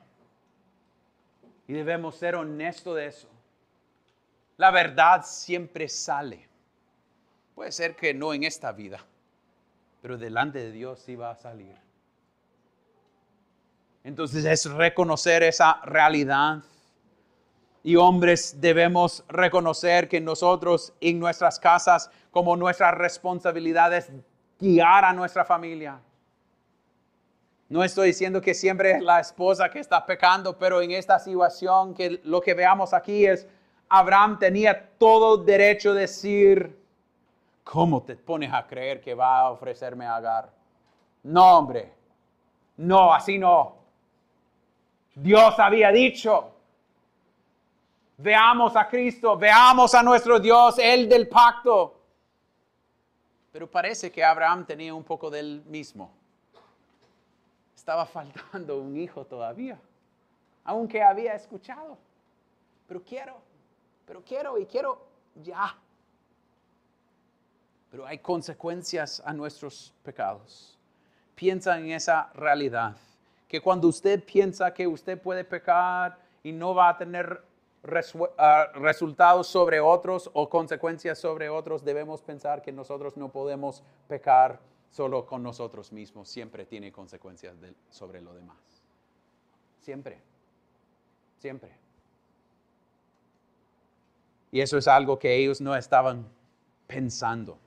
[1.70, 3.28] Y debemos ser honestos de eso.
[4.56, 6.48] La verdad siempre sale.
[7.54, 8.98] Puede ser que no en esta vida,
[10.02, 11.76] pero delante de Dios sí va a salir.
[14.02, 16.64] Entonces es reconocer esa realidad.
[17.84, 24.10] Y hombres debemos reconocer que nosotros en nuestras casas, como nuestra responsabilidad es
[24.58, 26.00] guiar a nuestra familia,
[27.70, 31.94] no estoy diciendo que siempre es la esposa que está pecando, pero en esta situación
[31.94, 33.46] que lo que veamos aquí es,
[33.88, 36.76] Abraham tenía todo derecho de decir,
[37.62, 40.50] ¿cómo te pones a creer que va a ofrecerme a Agar?
[41.22, 41.92] No, hombre,
[42.76, 43.76] no, así no.
[45.14, 46.50] Dios había dicho,
[48.18, 52.00] veamos a Cristo, veamos a nuestro Dios, el del pacto.
[53.52, 56.19] Pero parece que Abraham tenía un poco del mismo
[57.90, 59.76] estaba faltando un hijo todavía.
[60.62, 61.98] aunque había escuchado.
[62.86, 63.34] Pero quiero,
[64.06, 65.76] pero quiero y quiero ya.
[67.90, 70.78] Pero hay consecuencias a nuestros pecados.
[71.34, 72.96] Piensa en esa realidad,
[73.48, 77.42] que cuando usted piensa que usted puede pecar y no va a tener
[78.38, 84.60] ah, resultados sobre otros o consecuencias sobre otros, debemos pensar que nosotros no podemos pecar
[84.90, 86.28] solo con nosotros mismos.
[86.28, 87.54] Siempre tiene consecuencias
[87.90, 88.56] sobre lo demás.
[89.80, 90.20] Siempre.
[91.38, 91.70] Siempre.
[94.52, 96.26] Y eso es algo que ellos no estaban
[96.86, 97.58] pensando.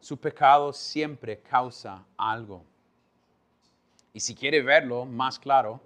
[0.00, 2.64] Su pecado siempre causa algo.
[4.12, 5.80] Y si quiere verlo más claro,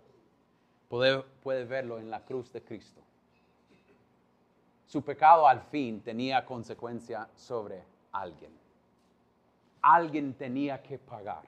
[0.88, 3.00] puede, puede verlo en la cruz de Cristo.
[4.86, 8.59] Su pecado al fin tenía consecuencia sobre alguien.
[9.82, 11.42] Alguien tenía que pagar.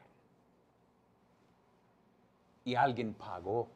[2.64, 3.68] Y alguien pagó.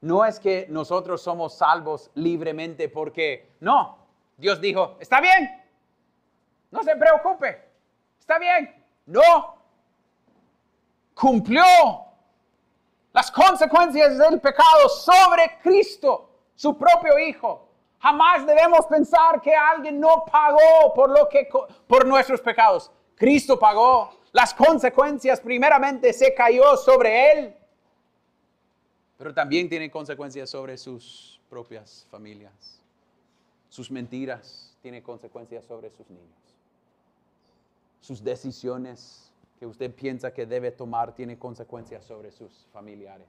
[0.00, 3.98] No es que nosotros somos salvos libremente porque, no,
[4.36, 5.62] Dios dijo, está bien,
[6.72, 7.62] no se preocupe.
[8.18, 8.74] Está bien.
[9.06, 9.56] No.
[11.14, 11.62] Cumplió
[13.12, 17.68] las consecuencias del pecado sobre Cristo, su propio Hijo.
[18.00, 21.48] Jamás debemos pensar que alguien no pagó por, lo que,
[21.86, 22.90] por nuestros pecados.
[23.22, 24.10] Cristo pagó.
[24.32, 27.56] Las consecuencias primeramente se cayó sobre Él.
[29.16, 32.82] Pero también tiene consecuencias sobre sus propias familias.
[33.68, 36.42] Sus mentiras tienen consecuencias sobre sus niños
[38.02, 43.28] sus decisiones que usted piensa que debe tomar tienen consecuencias sobre sus familiares.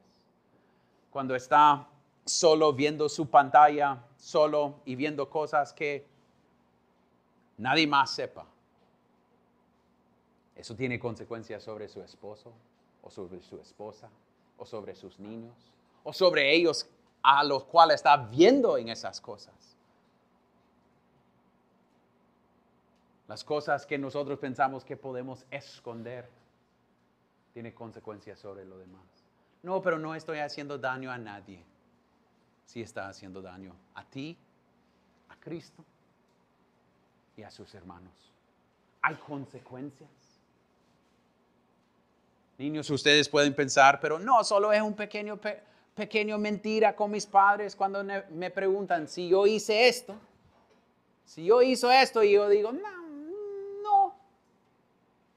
[1.11, 1.87] Cuando está
[2.25, 6.07] solo viendo su pantalla, solo y viendo cosas que
[7.57, 8.47] nadie más sepa,
[10.63, 12.53] eso tiene consecuencias sobre su esposo
[13.01, 14.09] o sobre su esposa
[14.57, 15.53] o sobre sus niños
[16.05, 16.87] o sobre ellos
[17.21, 19.75] a los cuales está viendo en esas cosas.
[23.27, 26.29] Las cosas que nosotros pensamos que podemos esconder
[27.51, 29.03] tiene consecuencias sobre lo demás.
[29.63, 31.61] No, pero no estoy haciendo daño a nadie.
[32.63, 34.37] Sí está haciendo daño a ti,
[35.27, 35.83] a Cristo
[37.35, 38.31] y a sus hermanos.
[39.01, 40.22] Hay consecuencias.
[42.63, 45.37] Niños, ustedes pueden pensar, pero no, solo es un pequeño,
[45.93, 50.15] pequeño mentira con mis padres cuando me preguntan si yo hice esto.
[51.25, 54.15] Si yo hizo esto y yo digo, no,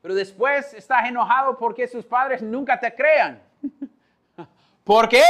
[0.00, 3.42] pero después estás enojado porque sus padres nunca te crean.
[4.84, 5.24] ¿Por qué?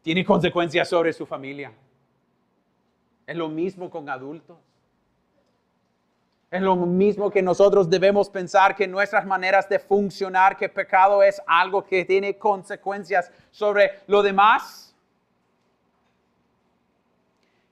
[0.00, 1.72] Tiene consecuencias sobre su familia.
[3.26, 4.58] Es lo mismo con adultos.
[6.52, 11.40] Es lo mismo que nosotros debemos pensar que nuestras maneras de funcionar, que pecado es
[11.46, 14.94] algo que tiene consecuencias sobre lo demás.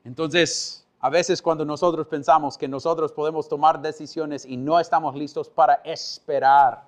[0.02, 5.50] Entonces, a veces cuando nosotros pensamos que nosotros podemos tomar decisiones y no estamos listos
[5.50, 6.82] para esperar,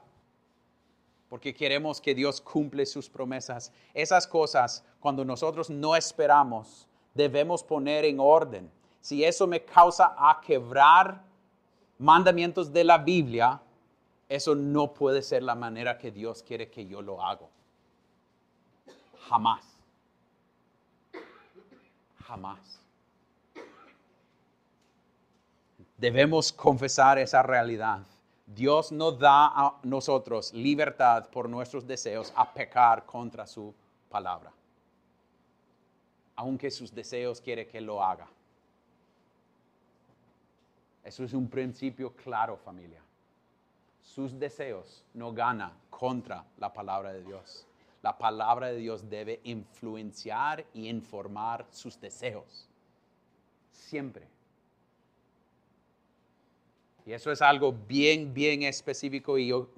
[1.29, 8.07] porque queremos que Dios cumple sus promesas, esas cosas, cuando nosotros no esperamos, debemos poner
[8.07, 8.71] en orden.
[9.03, 11.31] Si eso me causa a quebrar
[12.03, 13.62] mandamientos de la Biblia,
[14.29, 17.47] eso no puede ser la manera que Dios quiere que yo lo haga.
[19.29, 19.65] Jamás.
[22.25, 22.81] Jamás.
[25.97, 28.01] Debemos confesar esa realidad.
[28.47, 33.73] Dios no da a nosotros libertad por nuestros deseos a pecar contra su
[34.11, 34.53] palabra.
[36.35, 38.27] Aunque sus deseos quiere que lo haga.
[41.05, 43.01] Eso es un principio claro, familia.
[44.03, 47.67] Sus deseos no ganan contra la palabra de Dios.
[48.03, 52.69] La palabra de Dios debe influenciar y informar sus deseos.
[53.71, 54.27] Siempre.
[57.07, 59.69] Y eso es algo bien, bien específico y yo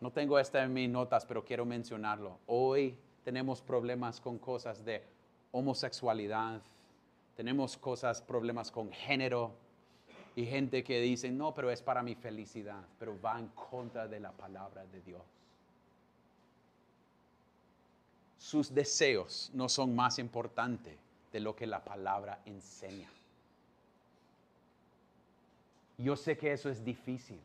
[0.00, 2.38] no tengo esto en mis notas, pero quiero mencionarlo.
[2.46, 5.02] Hoy tenemos problemas con cosas de
[5.52, 6.62] homosexualidad,
[7.34, 9.52] tenemos cosas, problemas con género
[10.36, 14.20] y gente que dice, no, pero es para mi felicidad, pero va en contra de
[14.20, 15.22] la palabra de Dios.
[18.36, 20.94] Sus deseos no son más importantes
[21.32, 23.08] de lo que la palabra enseña.
[25.96, 27.40] Yo sé que eso es difícil,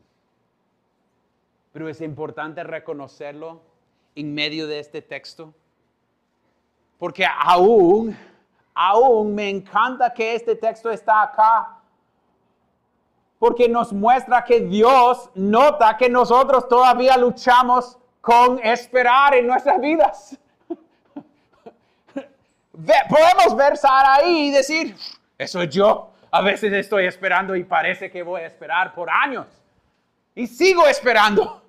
[1.72, 3.62] pero es importante reconocerlo
[4.14, 5.54] en medio de este texto,
[6.98, 8.14] porque aún,
[8.74, 11.81] aún me encanta que este texto está acá,
[13.42, 20.38] porque nos muestra que Dios nota que nosotros todavía luchamos con esperar en nuestras vidas.
[22.70, 24.96] podemos ver Sara ahí y decir,
[25.36, 26.12] eso es yo.
[26.30, 29.48] A veces estoy esperando y parece que voy a esperar por años.
[30.36, 31.64] Y sigo esperando.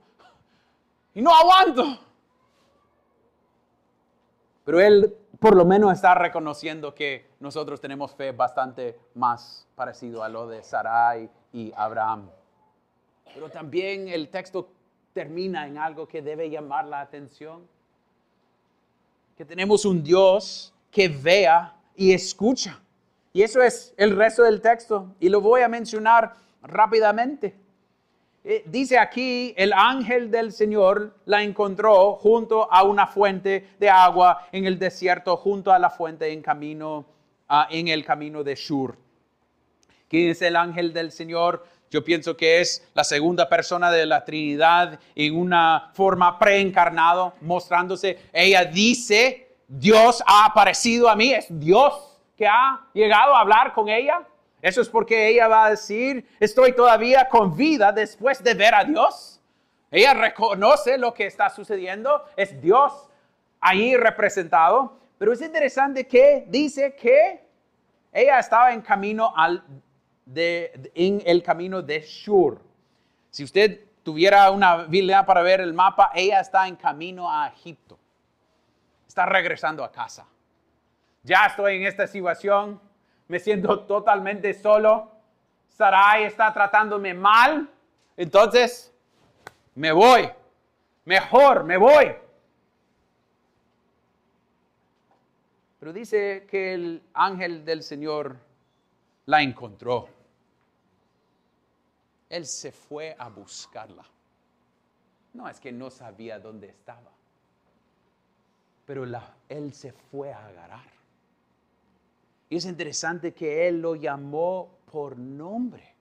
[1.15, 1.97] Y no aguanto.
[4.63, 10.29] Pero él por lo menos está reconociendo que nosotros tenemos fe bastante más parecido a
[10.29, 12.29] lo de Sarai y Abraham.
[13.33, 14.67] Pero también el texto
[15.13, 17.65] termina en algo que debe llamar la atención.
[19.37, 22.79] Que tenemos un Dios que vea y escucha.
[23.31, 25.15] Y eso es el resto del texto.
[25.19, 27.55] Y lo voy a mencionar rápidamente.
[28.43, 34.47] Eh, dice aquí, el ángel del Señor la encontró junto a una fuente de agua
[34.51, 37.05] en el desierto, junto a la fuente en camino,
[37.47, 38.97] ah, en el camino de Shur.
[40.13, 41.65] ¿Quién es el ángel del Señor?
[41.89, 48.19] Yo pienso que es la segunda persona de la Trinidad en una forma preencarnado, mostrándose.
[48.31, 53.89] Ella dice, Dios ha aparecido a mí, es Dios que ha llegado a hablar con
[53.89, 54.21] ella.
[54.61, 58.83] Eso es porque ella va a decir, estoy todavía con vida después de ver a
[58.83, 59.41] Dios.
[59.89, 63.09] Ella reconoce lo que está sucediendo, es Dios
[63.59, 64.95] ahí representado.
[65.17, 67.47] Pero es interesante que dice que
[68.11, 69.63] ella estaba en camino al,
[70.25, 72.61] de, en el camino de Shur.
[73.29, 77.97] Si usted tuviera una Biblia para ver el mapa, ella está en camino a Egipto.
[79.07, 80.25] Está regresando a casa.
[81.23, 82.79] Ya estoy en esta situación
[83.27, 85.11] me siento totalmente solo,
[85.69, 87.69] Sarai está tratándome mal,
[88.15, 88.93] entonces
[89.75, 90.29] me voy,
[91.05, 92.15] mejor me voy.
[95.79, 98.37] Pero dice que el ángel del Señor
[99.25, 100.07] la encontró.
[102.29, 104.05] Él se fue a buscarla.
[105.33, 107.11] No es que no sabía dónde estaba,
[108.85, 109.05] pero
[109.49, 110.93] él se fue a agarrar.
[112.49, 115.95] Y es interesante que él lo llamó por nombre.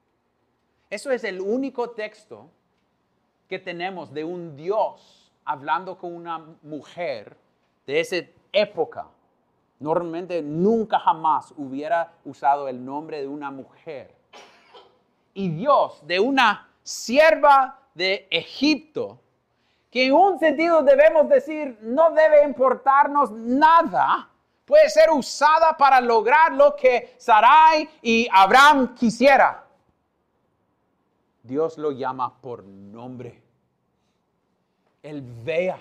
[0.90, 2.50] Eso es el único texto
[3.48, 7.36] que tenemos de un Dios hablando con una mujer
[7.86, 8.16] de esa
[8.52, 9.08] época.
[9.82, 14.14] Normalmente nunca jamás hubiera usado el nombre de una mujer.
[15.34, 19.18] Y Dios de una sierva de Egipto,
[19.90, 24.28] que en un sentido debemos decir no debe importarnos nada,
[24.64, 29.66] puede ser usada para lograr lo que Sarai y Abraham quisiera.
[31.42, 33.42] Dios lo llama por nombre.
[35.02, 35.80] Él vea.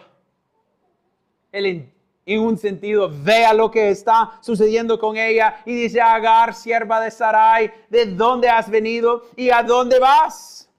[1.52, 1.94] Él
[2.26, 7.12] en un sentido vea lo que está sucediendo con ella y dice Agar, sierva de
[7.12, 10.70] Sarai, ¿de dónde has venido y a dónde vas?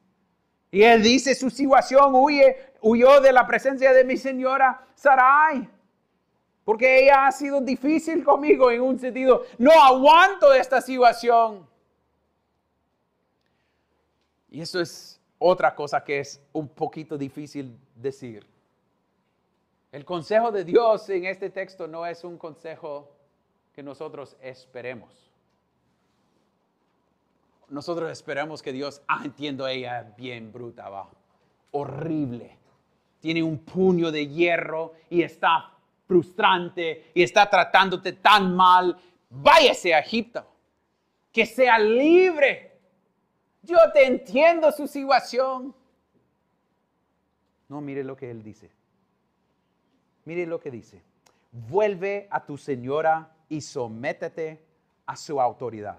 [0.71, 5.69] Y él dice su situación, huye, huyó de la presencia de mi señora Sarai.
[6.65, 9.45] Porque ella ha sido difícil conmigo en un sentido.
[9.59, 11.69] No aguanto esta situación.
[14.49, 18.47] Y eso es otra cosa que es un poquito difícil decir.
[19.93, 23.15] El consejo de Dios en este texto no es un consejo
[23.75, 25.31] que nosotros esperemos.
[27.69, 31.11] Nosotros esperamos que Dios, ah, entiendo, ella bien bruta, va,
[31.73, 32.59] horrible.
[33.21, 35.75] Tiene un puño de hierro y está
[36.07, 38.97] frustrante y está tratándote tan mal,
[39.29, 40.47] váyase a Egipto.
[41.31, 42.79] Que sea libre.
[43.63, 45.75] Yo te entiendo su situación.
[47.69, 48.71] No, mire lo que él dice.
[50.25, 51.03] Mire lo que dice.
[51.51, 54.63] Vuelve a tu señora y sométete
[55.07, 55.99] a su autoridad.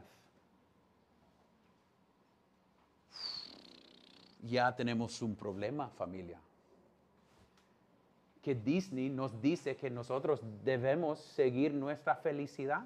[4.42, 6.40] Ya tenemos un problema, familia
[8.44, 12.84] que Disney nos dice que nosotros debemos seguir nuestra felicidad.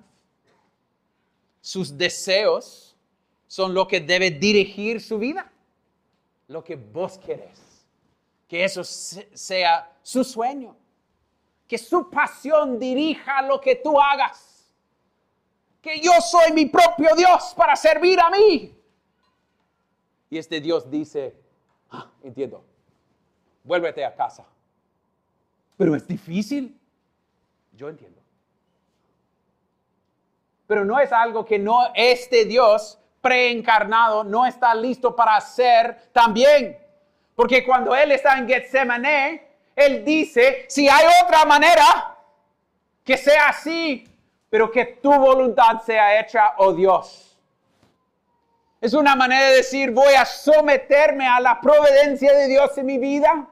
[1.62, 2.95] Sus deseos
[3.47, 5.52] son lo que debe dirigir su vida,
[6.48, 7.60] lo que vos querés.
[8.48, 10.75] Que eso sea su sueño,
[11.67, 14.71] que su pasión dirija lo que tú hagas.
[15.81, 18.75] Que yo soy mi propio Dios para servir a mí.
[20.29, 21.35] Y este Dios dice,
[21.91, 22.63] ah, entiendo,
[23.63, 24.45] vuélvete a casa
[25.77, 26.75] pero es difícil.
[27.73, 28.19] Yo entiendo.
[30.65, 36.77] Pero no es algo que no este Dios preencarnado no está listo para hacer también.
[37.35, 39.39] Porque cuando Él está en Getsemaní,
[39.78, 42.17] Él dice, si hay otra manera,
[43.06, 44.06] que sea así,
[44.50, 47.38] pero que tu voluntad sea hecha, oh Dios.
[48.82, 52.98] Es una manera de decir, voy a someterme a la providencia de Dios en mi
[52.98, 53.48] vida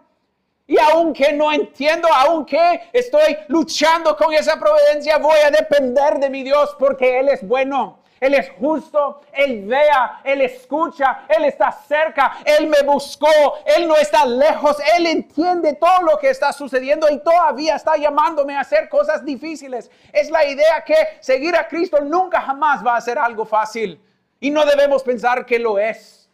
[0.66, 6.42] Y aunque no entiendo, aunque estoy luchando con esa providencia, voy a depender de mi
[6.42, 8.00] Dios porque Él es bueno.
[8.20, 13.28] Él es justo, Él vea, Él escucha, Él está cerca, Él me buscó,
[13.66, 18.56] Él no está lejos, Él entiende todo lo que está sucediendo y todavía está llamándome
[18.56, 19.92] a hacer cosas difíciles.
[20.14, 24.02] Es la idea que seguir a Cristo nunca jamás va a ser algo fácil
[24.40, 26.30] y no debemos pensar que lo es.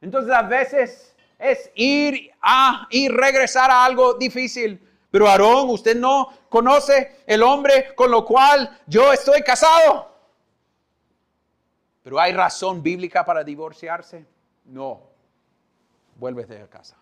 [0.00, 4.80] Entonces a veces es ir a y regresar a algo difícil.
[5.14, 10.12] Pero Aarón, usted no conoce el hombre con lo cual yo estoy casado.
[12.02, 14.26] Pero hay razón bíblica para divorciarse.
[14.64, 15.02] No,
[16.16, 16.96] vuélvete a casa.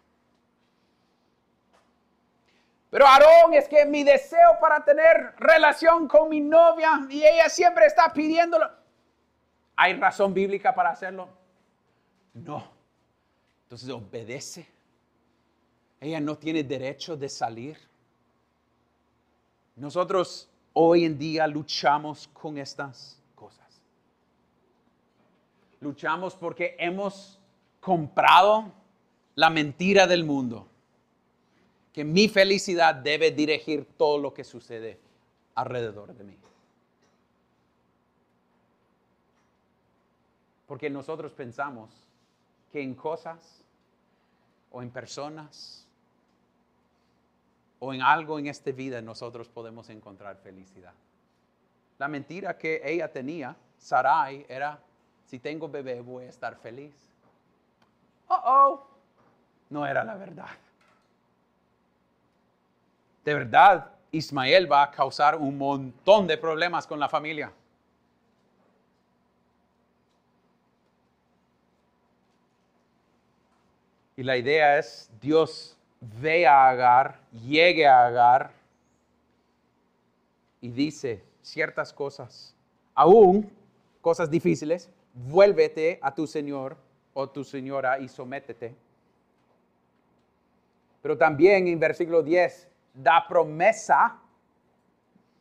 [2.90, 7.86] Pero Aarón, es que mi deseo para tener relación con mi novia y ella siempre
[7.86, 8.70] está pidiéndolo.
[9.74, 11.30] ¿Hay razón bíblica para hacerlo?
[12.34, 12.62] No.
[13.62, 14.68] Entonces obedece.
[15.98, 17.90] Ella no tiene derecho de salir.
[19.82, 23.82] Nosotros hoy en día luchamos con estas cosas.
[25.80, 27.40] Luchamos porque hemos
[27.80, 28.70] comprado
[29.34, 30.68] la mentira del mundo,
[31.92, 35.00] que mi felicidad debe dirigir todo lo que sucede
[35.56, 36.36] alrededor de mí.
[40.68, 41.90] Porque nosotros pensamos
[42.70, 43.64] que en cosas
[44.70, 45.88] o en personas
[47.84, 50.92] o en algo en esta vida nosotros podemos encontrar felicidad.
[51.98, 54.78] La mentira que ella tenía, Sarai, era,
[55.26, 56.94] si tengo bebé voy a estar feliz.
[58.28, 58.86] Oh, oh,
[59.70, 60.50] no era la verdad.
[63.24, 67.52] De verdad, Ismael va a causar un montón de problemas con la familia.
[74.16, 78.50] Y la idea es, Dios ve a Agar, llegue a Agar
[80.60, 82.54] y dice ciertas cosas,
[82.94, 83.50] aún
[84.00, 86.76] cosas difíciles, vuélvete a tu Señor
[87.14, 88.74] o tu señora y sométete.
[91.02, 94.18] Pero también en versículo 10 da promesa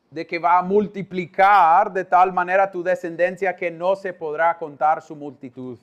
[0.09, 5.01] de que va a multiplicar de tal manera tu descendencia que no se podrá contar
[5.01, 5.79] su multitud.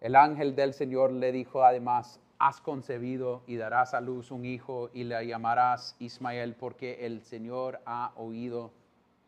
[0.00, 4.90] El ángel del Señor le dijo además, has concebido y darás a luz un hijo
[4.92, 8.70] y le llamarás Ismael porque el Señor ha oído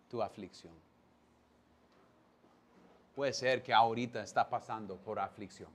[0.08, 0.74] tu aflicción.
[3.14, 5.70] Puede ser que ahorita está pasando por aflicción.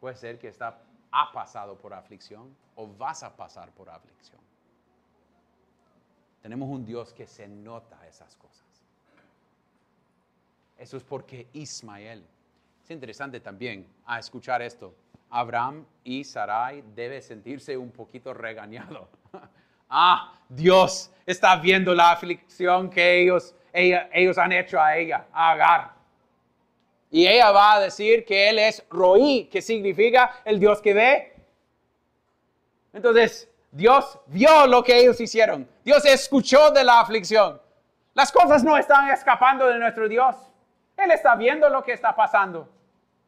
[0.00, 0.78] Puede ser que está,
[1.10, 4.40] ha pasado por aflicción o vas a pasar por aflicción.
[6.42, 8.64] Tenemos un Dios que se nota esas cosas.
[10.76, 12.24] Eso es porque Ismael.
[12.84, 14.94] Es interesante también a escuchar esto.
[15.30, 19.08] Abraham y Sarai debe sentirse un poquito regañado.
[19.88, 25.92] ah, Dios está viendo la aflicción que ellos, ellos han hecho a ella, a Agar.
[27.10, 31.32] Y ella va a decir que él es Roí, que significa el Dios que ve.
[32.92, 35.66] Entonces, Dios vio lo que ellos hicieron.
[35.82, 37.58] Dios escuchó de la aflicción.
[38.12, 40.36] Las cosas no están escapando de nuestro Dios.
[40.96, 42.68] Él está viendo lo que está pasando.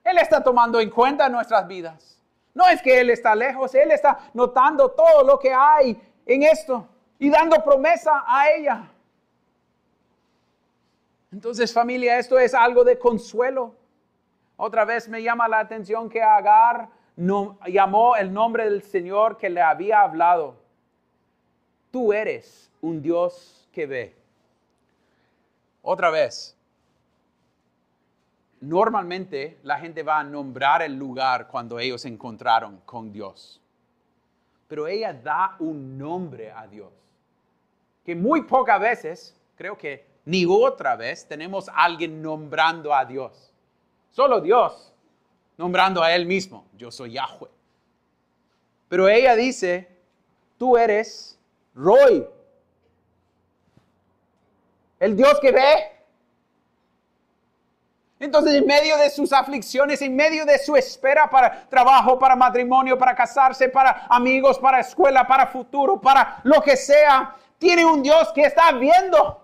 [0.05, 2.21] Él está tomando en cuenta nuestras vidas.
[2.55, 6.89] No es que Él está lejos, Él está notando todo lo que hay en esto
[7.19, 8.89] y dando promesa a ella.
[11.33, 13.75] Entonces familia, esto es algo de consuelo.
[14.57, 19.51] Otra vez me llama la atención que Agar no, llamó el nombre del Señor que
[19.51, 20.57] le había hablado.
[21.91, 24.17] Tú eres un Dios que ve.
[25.83, 26.56] Otra vez,
[28.61, 33.61] Normalmente la gente va a nombrar el lugar cuando ellos se encontraron con Dios.
[34.69, 36.93] Pero ella da un nombre a Dios.
[38.05, 43.53] Que muy pocas veces, creo que ni otra vez, tenemos alguien nombrando a Dios.
[44.11, 44.93] Solo Dios
[45.57, 46.67] nombrando a Él mismo.
[46.77, 47.51] Yo soy Yahweh.
[48.89, 49.89] Pero ella dice,
[50.59, 51.39] tú eres
[51.75, 52.27] Roy.
[54.99, 55.96] El Dios que ve,
[58.27, 62.99] entonces, en medio de sus aflicciones, en medio de su espera para trabajo, para matrimonio,
[62.99, 68.31] para casarse, para amigos, para escuela, para futuro, para lo que sea, tiene un Dios
[68.35, 69.41] que está viendo.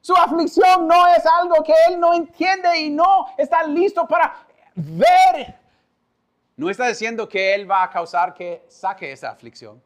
[0.00, 4.34] Su aflicción no es algo que él no entiende y no está listo para
[4.74, 5.56] ver.
[6.56, 9.82] No está diciendo que él va a causar que saque esa aflicción.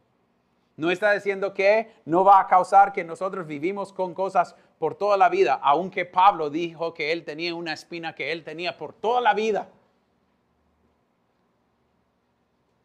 [0.77, 5.17] No está diciendo que no va a causar que nosotros vivimos con cosas por toda
[5.17, 9.21] la vida, aunque Pablo dijo que él tenía una espina que él tenía por toda
[9.21, 9.69] la vida.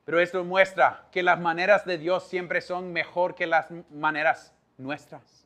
[0.05, 5.45] Pero esto muestra que las maneras de Dios siempre son mejor que las maneras nuestras.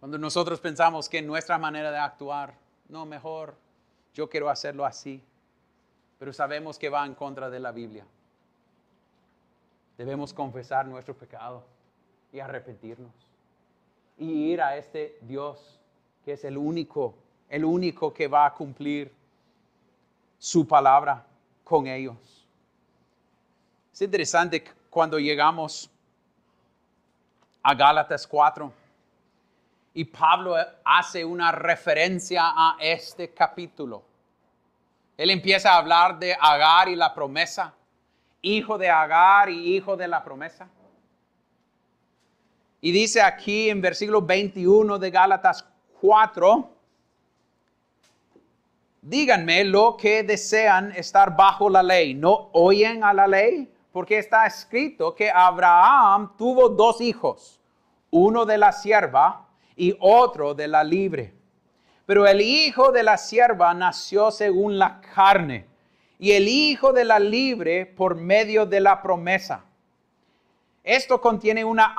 [0.00, 2.54] Cuando nosotros pensamos que nuestra manera de actuar,
[2.88, 3.54] no, mejor,
[4.12, 5.22] yo quiero hacerlo así,
[6.18, 8.04] pero sabemos que va en contra de la Biblia.
[9.96, 11.73] Debemos confesar nuestro pecado
[12.34, 13.12] y arrepentirnos
[14.18, 15.80] y ir a este Dios
[16.24, 17.14] que es el único,
[17.48, 19.12] el único que va a cumplir
[20.36, 21.24] su palabra
[21.62, 22.16] con ellos.
[23.92, 25.88] Es interesante cuando llegamos
[27.62, 28.72] a Gálatas 4
[29.94, 34.02] y Pablo hace una referencia a este capítulo.
[35.16, 37.72] Él empieza a hablar de Agar y la promesa,
[38.42, 40.68] hijo de Agar y hijo de la promesa.
[42.84, 45.66] Y dice aquí en versículo 21 de Gálatas
[46.02, 46.70] 4,
[49.00, 52.12] díganme lo que desean estar bajo la ley.
[52.12, 53.72] ¿No oyen a la ley?
[53.90, 57.58] Porque está escrito que Abraham tuvo dos hijos,
[58.10, 61.32] uno de la sierva y otro de la libre.
[62.04, 65.66] Pero el hijo de la sierva nació según la carne
[66.18, 69.64] y el hijo de la libre por medio de la promesa.
[70.84, 71.96] Esto contiene una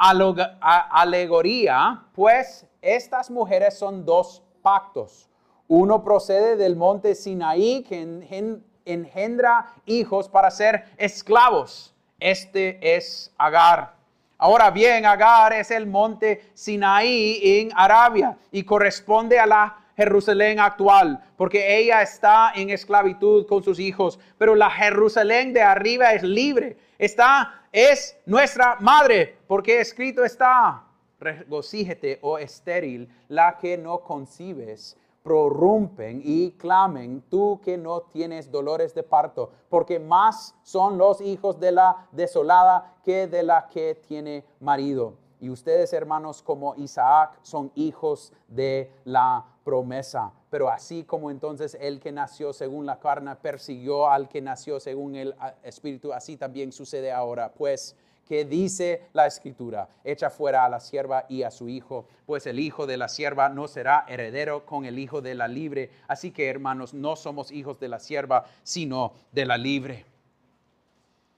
[0.60, 5.28] alegoría, pues estas mujeres son dos pactos.
[5.68, 11.96] Uno procede del monte Sinaí que engendra hijos para ser esclavos.
[12.20, 13.96] Este es Agar.
[14.38, 21.24] Ahora bien, Agar es el monte Sinaí en Arabia y corresponde a la Jerusalén actual,
[21.38, 26.78] porque ella está en esclavitud con sus hijos, pero la Jerusalén de arriba es libre.
[27.00, 30.88] Está es nuestra madre, porque escrito está,
[31.20, 38.96] regocíjete, oh estéril, la que no concibes, prorrumpen y clamen, tú que no tienes dolores
[38.96, 44.46] de parto, porque más son los hijos de la desolada que de la que tiene
[44.62, 45.16] marido.
[45.42, 50.32] Y ustedes, hermanos, como Isaac, son hijos de la promesa.
[50.50, 55.16] Pero así como entonces el que nació según la carne persiguió al que nació según
[55.16, 57.52] el ah, espíritu, así también sucede ahora.
[57.52, 59.88] Pues, que dice la escritura?
[60.04, 63.50] Echa fuera a la sierva y a su hijo, pues el hijo de la sierva
[63.50, 65.92] no será heredero con el hijo de la libre.
[66.08, 70.06] Así que, hermanos, no somos hijos de la sierva, sino de la libre.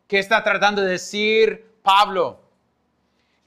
[0.08, 2.40] ¿Qué está tratando de decir Pablo?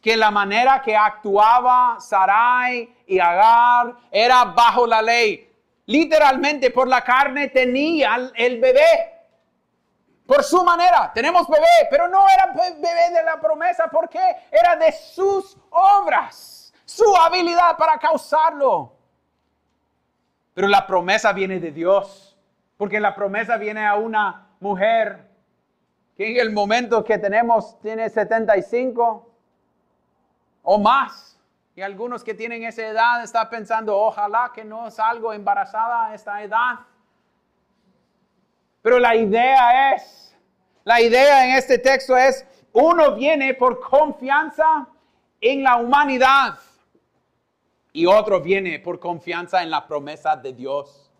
[0.00, 5.46] Que la manera que actuaba Sarai y Agar era bajo la ley.
[5.86, 9.20] Literalmente por la carne tenía el bebé.
[10.30, 14.92] Por su manera, tenemos bebé, pero no era bebé de la promesa porque era de
[14.92, 18.92] sus obras, su habilidad para causarlo.
[20.54, 22.38] Pero la promesa viene de Dios,
[22.76, 25.28] porque la promesa viene a una mujer
[26.16, 29.29] que en el momento que tenemos tiene 75,
[30.62, 31.38] o más.
[31.74, 36.42] Y algunos que tienen esa edad están pensando, ojalá que no salgo embarazada a esta
[36.42, 36.80] edad.
[38.82, 40.36] Pero la idea es,
[40.84, 44.86] la idea en este texto es, uno viene por confianza
[45.40, 46.58] en la humanidad
[47.92, 51.10] y otro viene por confianza en la promesa de Dios.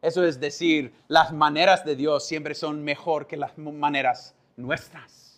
[0.00, 5.33] Eso es decir, las maneras de Dios siempre son mejor que las maneras nuestras.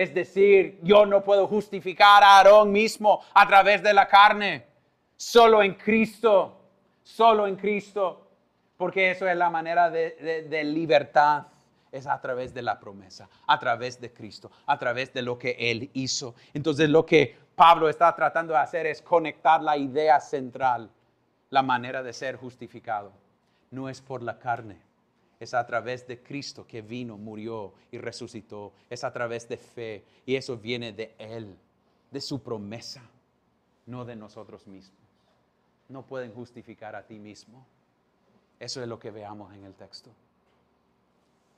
[0.00, 4.64] Es decir, yo no puedo justificar a Aarón mismo a través de la carne,
[5.14, 6.58] solo en Cristo,
[7.02, 8.26] solo en Cristo,
[8.78, 11.48] porque eso es la manera de, libertad
[11.92, 15.54] es a través de la promesa, a través de Cristo, a través de lo que
[15.58, 16.34] Él hizo.
[16.54, 20.88] Entonces lo que Pablo está tratando de hacer es conectar la idea central,
[21.50, 23.12] la manera de ser justificado.
[23.70, 24.80] No es por la carne,
[25.40, 28.74] es a través de Cristo que vino, murió y resucitó.
[28.90, 30.04] Es a través de fe.
[30.26, 31.56] Y eso viene de Él,
[32.10, 33.02] de su promesa,
[33.86, 35.00] no de nosotros mismos.
[35.88, 37.66] No pueden justificar a ti mismo.
[38.58, 40.10] Eso es lo que veamos en el texto.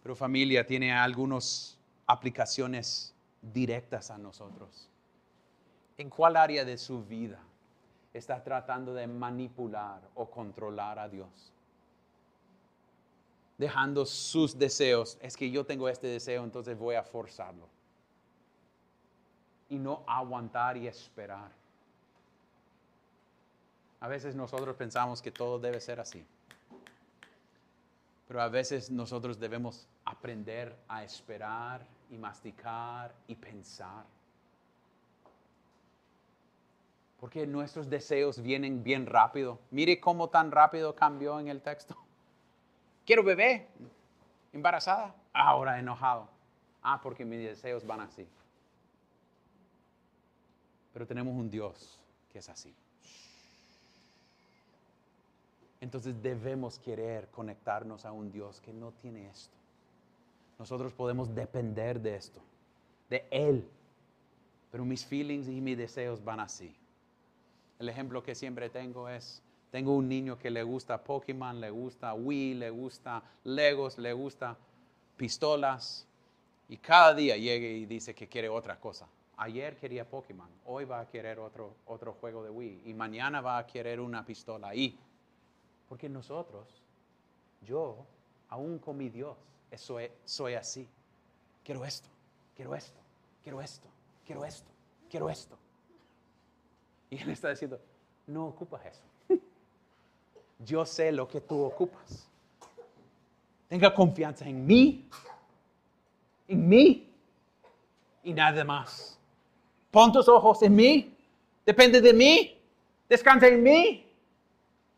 [0.05, 1.77] Pero familia tiene algunas
[2.07, 4.89] aplicaciones directas a nosotros.
[5.99, 7.41] ¿En cuál área de su vida
[8.15, 11.53] está tratando de manipular o controlar a Dios?
[13.63, 15.17] dejando sus deseos.
[15.21, 17.69] Es que yo tengo este deseo, entonces voy a forzarlo.
[19.69, 21.53] Y no aguantar y esperar.
[24.01, 26.27] A veces nosotros pensamos que todo debe ser así.
[28.27, 34.05] Pero a veces nosotros debemos aprender a esperar y masticar y pensar.
[37.21, 39.61] Porque nuestros deseos vienen bien rápido.
[39.71, 41.97] Mire cómo tan rápido cambió en el texto.
[43.05, 43.69] Quiero bebé,
[44.53, 46.29] embarazada, ahora enojado.
[46.83, 48.27] Ah, porque mis deseos van así.
[50.93, 51.99] Pero tenemos un Dios
[52.33, 52.75] que es así.
[55.81, 59.57] Entonces debemos querer conectarnos a un Dios que no tiene esto.
[60.59, 62.41] Nosotros podemos depender de esto,
[63.11, 63.69] de Él.
[64.71, 66.75] Pero mis feelings y mis deseos van así.
[67.81, 69.43] El ejemplo que siempre tengo es,
[69.73, 74.55] tengo un niño que le gusta Pokémon, le gusta Wii, le gusta Legos, le gusta
[75.17, 76.07] pistolas.
[76.69, 79.09] Y cada día llega y dice que quiere otra cosa.
[79.39, 83.57] Ayer quería Pokémon, hoy va a querer otro, otro juego de Wii y mañana va
[83.57, 84.75] a querer una pistola.
[84.75, 84.99] Y
[85.89, 86.83] porque nosotros,
[87.63, 88.05] yo,
[88.51, 89.39] aún con mi Dios,
[89.75, 90.87] soy, soy así.
[91.65, 92.11] Quiero esto,
[92.55, 93.01] quiero esto,
[93.43, 93.89] quiero esto,
[94.27, 94.71] quiero esto,
[95.09, 95.57] quiero esto.
[97.09, 97.81] Y Él está diciendo,
[98.27, 99.12] no ocupas eso.
[100.65, 102.29] Yo sé lo que tú ocupas.
[103.69, 105.09] Tenga confianza en mí,
[106.47, 107.11] en mí
[108.23, 109.19] y nada más.
[109.91, 111.17] Pon tus ojos en mí,
[111.65, 112.59] depende de mí,
[113.09, 114.07] descansa en mí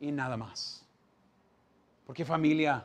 [0.01, 0.85] y nada más.
[2.07, 2.85] Porque familia,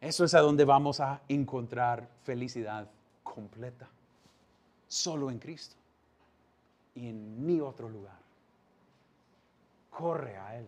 [0.00, 2.88] eso es a donde vamos a encontrar felicidad
[3.22, 3.88] completa.
[4.88, 5.76] Solo en Cristo.
[6.94, 8.18] Y en ni otro lugar.
[9.90, 10.66] Corre a Él.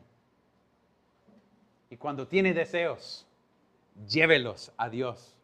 [1.92, 3.26] Y cuando tiene deseos,
[4.08, 5.36] llévelos a Dios.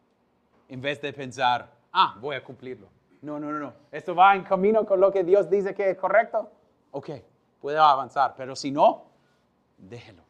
[0.67, 2.87] En vez de pensar, ah, voy a cumplirlo.
[3.21, 3.73] No, no, no, no.
[3.91, 6.49] Esto va en camino con lo que Dios dice que es correcto.
[6.89, 7.11] Ok,
[7.61, 8.33] puedo avanzar.
[8.35, 9.05] Pero si no,
[9.77, 10.23] déjelo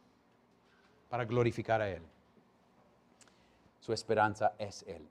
[1.08, 2.02] para glorificar a Él.
[3.78, 5.08] Su esperanza es Él.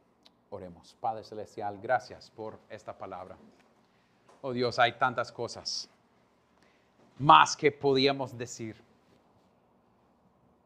[0.52, 0.96] Oremos.
[1.02, 3.36] Padre Celestial, gracias por esta palabra.
[4.44, 5.90] Oh Dios, hay tantas cosas
[7.18, 8.89] más que podíamos decir.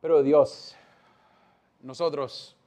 [0.03, 0.75] Pero Dios,
[1.81, 2.57] nosotros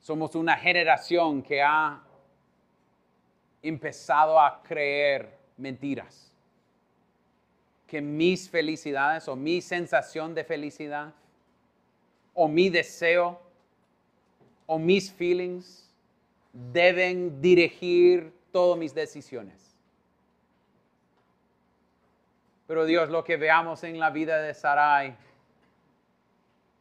[0.00, 2.02] somos una generación que ha
[3.62, 6.32] empezado a creer mentiras
[7.86, 11.14] que mis felicidades o mi sensación de felicidad
[12.34, 13.40] o mi deseo
[14.66, 15.88] o mis feelings
[16.52, 19.69] deben dirigir todas mis decisiones.
[22.70, 25.16] Pero Dios, lo que veamos en la vida de Sarai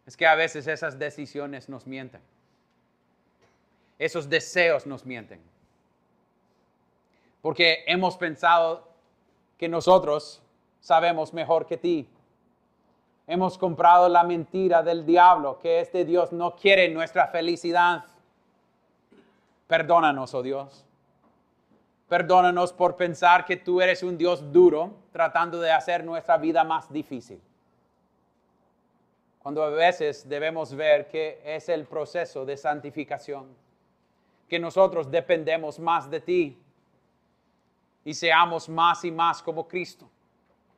[0.05, 2.21] es que a veces esas decisiones nos mienten.
[3.97, 5.41] Esos deseos nos mienten.
[7.41, 8.87] Porque hemos pensado
[9.57, 10.43] que nosotros
[10.79, 12.07] sabemos mejor que ti.
[13.25, 18.05] Hemos comprado la mentira del diablo, que este Dios no quiere nuestra felicidad.
[19.65, 20.85] Perdónanos, oh Dios.
[22.09, 26.91] Perdónanos por pensar que tú eres un Dios duro, tratando de hacer nuestra vida más
[26.91, 27.39] difícil.
[29.37, 33.47] Cuando a veces debemos ver que es el proceso de santificación,
[34.47, 36.57] que nosotros dependemos más de ti
[38.03, 40.09] y seamos más y más como Cristo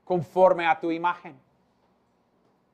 [0.04, 1.40] conforme a tu imagen.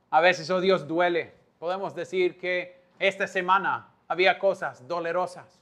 [0.09, 1.35] A veces, oh Dios, duele.
[1.59, 5.61] Podemos decir que esta semana había cosas dolorosas.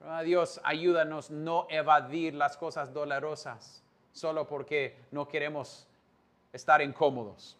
[0.00, 3.82] Oh Dios, ayúdanos no evadir las cosas dolorosas
[4.12, 5.86] solo porque no queremos
[6.52, 7.56] estar incómodos.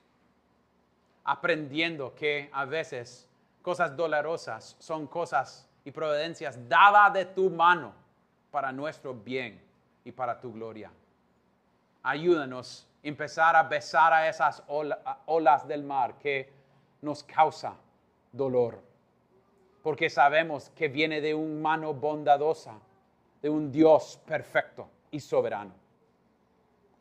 [1.25, 3.29] Aprendiendo que a veces
[3.63, 7.93] cosas dolorosas son cosas y providencias dadas de tu mano
[8.51, 9.61] para nuestro bien
[10.05, 10.91] y para tu gloria
[12.09, 14.63] ayúdanos a empezar a besar a esas
[15.27, 16.51] olas del mar que
[17.03, 17.75] nos causa
[18.33, 18.83] dolor.
[19.83, 22.79] Porque sabemos que viene de un mano bondadosa,
[23.41, 25.73] de un Dios perfecto y soberano.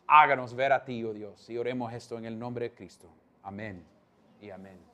[0.08, 3.08] Háganos ver a ti, oh Dios, y oremos esto en el nombre de Cristo.
[3.44, 3.84] Amén
[4.42, 4.87] y amén.